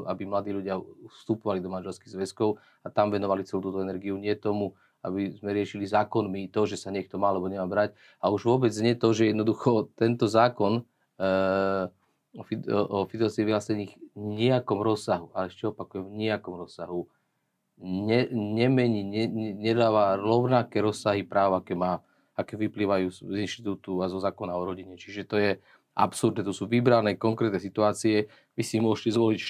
[0.08, 0.80] aby mladí ľudia
[1.20, 4.72] vstupovali do manželských zväzkov a tam venovali celú túto energiu, nie tomu,
[5.06, 7.94] aby sme riešili zákonmi to, že sa niekto má alebo nemá brať.
[8.18, 11.86] A už vôbec nie to, že jednoducho tento zákon uh,
[12.36, 17.06] o, fidelstve vyhlásených nejakom rozsahu, ale ešte opakujem, v nejakom rozsahu
[17.80, 22.02] ne, nemení, ne, nedáva rovnaké rozsahy práva, aké má
[22.36, 25.00] aké vyplývajú z inštitútu a zo zákona o rodine.
[25.00, 25.50] Čiže to je
[25.96, 28.28] absurdné, to sú vybrané konkrétne situácie.
[28.52, 29.40] Vy si môžete zvoliť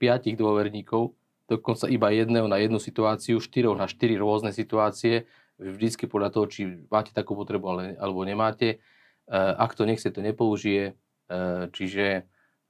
[0.00, 1.12] 4-5 dôverníkov,
[1.50, 5.26] dokonca iba jedného na jednu situáciu, 4 na 4 rôzne situácie,
[5.58, 8.78] vždycky podľa toho, či máte takú potrebu alebo nemáte.
[9.26, 10.94] E, ak to nechce, to nepoužije.
[10.94, 11.38] E,
[11.74, 12.06] čiže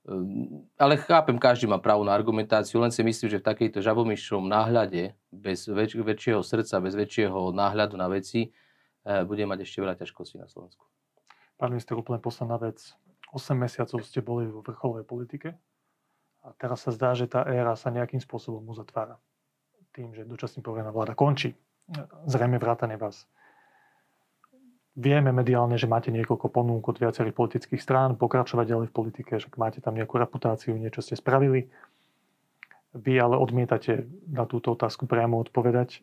[0.08, 0.12] e,
[0.80, 5.12] ale chápem, každý má právo na argumentáciu, len si myslím, že v takejto žabomyšom náhľade,
[5.28, 8.50] bez väč- väčšieho srdca, bez väčšieho náhľadu na veci,
[9.00, 10.84] bude mať ešte veľa ťažkostí na Slovensku.
[11.56, 12.92] Pán minister, úplne posledná vec.
[13.32, 15.56] 8 mesiacov ste boli vo vrcholovej politike
[16.40, 19.20] a teraz sa zdá, že tá éra sa nejakým spôsobom uzatvára.
[19.92, 21.52] Tým, že dočasný poverená vláda končí.
[22.24, 23.26] Zrejme vrátane vás.
[24.96, 29.48] Vieme mediálne, že máte niekoľko ponúk od viacerých politických strán, pokračovať ďalej v politike, že
[29.54, 31.70] máte tam nejakú reputáciu, niečo ste spravili.
[32.90, 35.98] Vy ale odmietate na túto otázku priamo odpovedať.
[35.98, 36.00] E,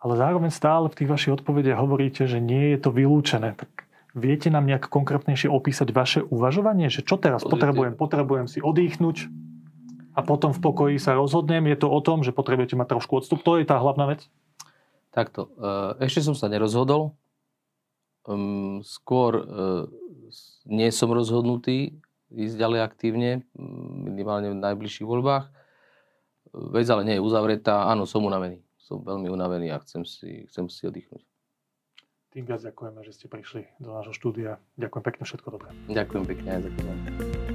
[0.00, 3.54] ale zároveň stále v tých vašich odpovediach hovoríte, že nie je to vylúčené.
[3.60, 3.85] Tak
[4.16, 6.88] viete nám nejak konkrétnejšie opísať vaše uvažovanie?
[6.88, 7.52] Že čo teraz Pozrite.
[7.52, 7.92] potrebujem?
[7.94, 9.16] Potrebujem si odýchnuť
[10.16, 11.68] a potom v pokoji sa rozhodnem.
[11.68, 13.44] Je to o tom, že potrebujete mať trošku odstup.
[13.44, 14.24] To je tá hlavná vec?
[15.12, 15.52] Takto.
[15.60, 17.12] E, ešte som sa nerozhodol.
[18.82, 19.44] Skôr e,
[20.66, 22.00] nie som rozhodnutý
[22.34, 23.30] ísť ďalej aktívne,
[24.02, 25.46] minimálne v najbližších voľbách.
[26.74, 27.86] Vec ale nie je uzavretá.
[27.86, 31.26] Áno, som unavený som veľmi unavený a chcem si, chcem si oddychnúť.
[32.36, 34.60] Tým viac ďakujeme, že ste prišli do nášho štúdia.
[34.76, 35.72] Ďakujem pekne, všetko dobré.
[35.88, 37.45] Ďakujem pekne aj za to.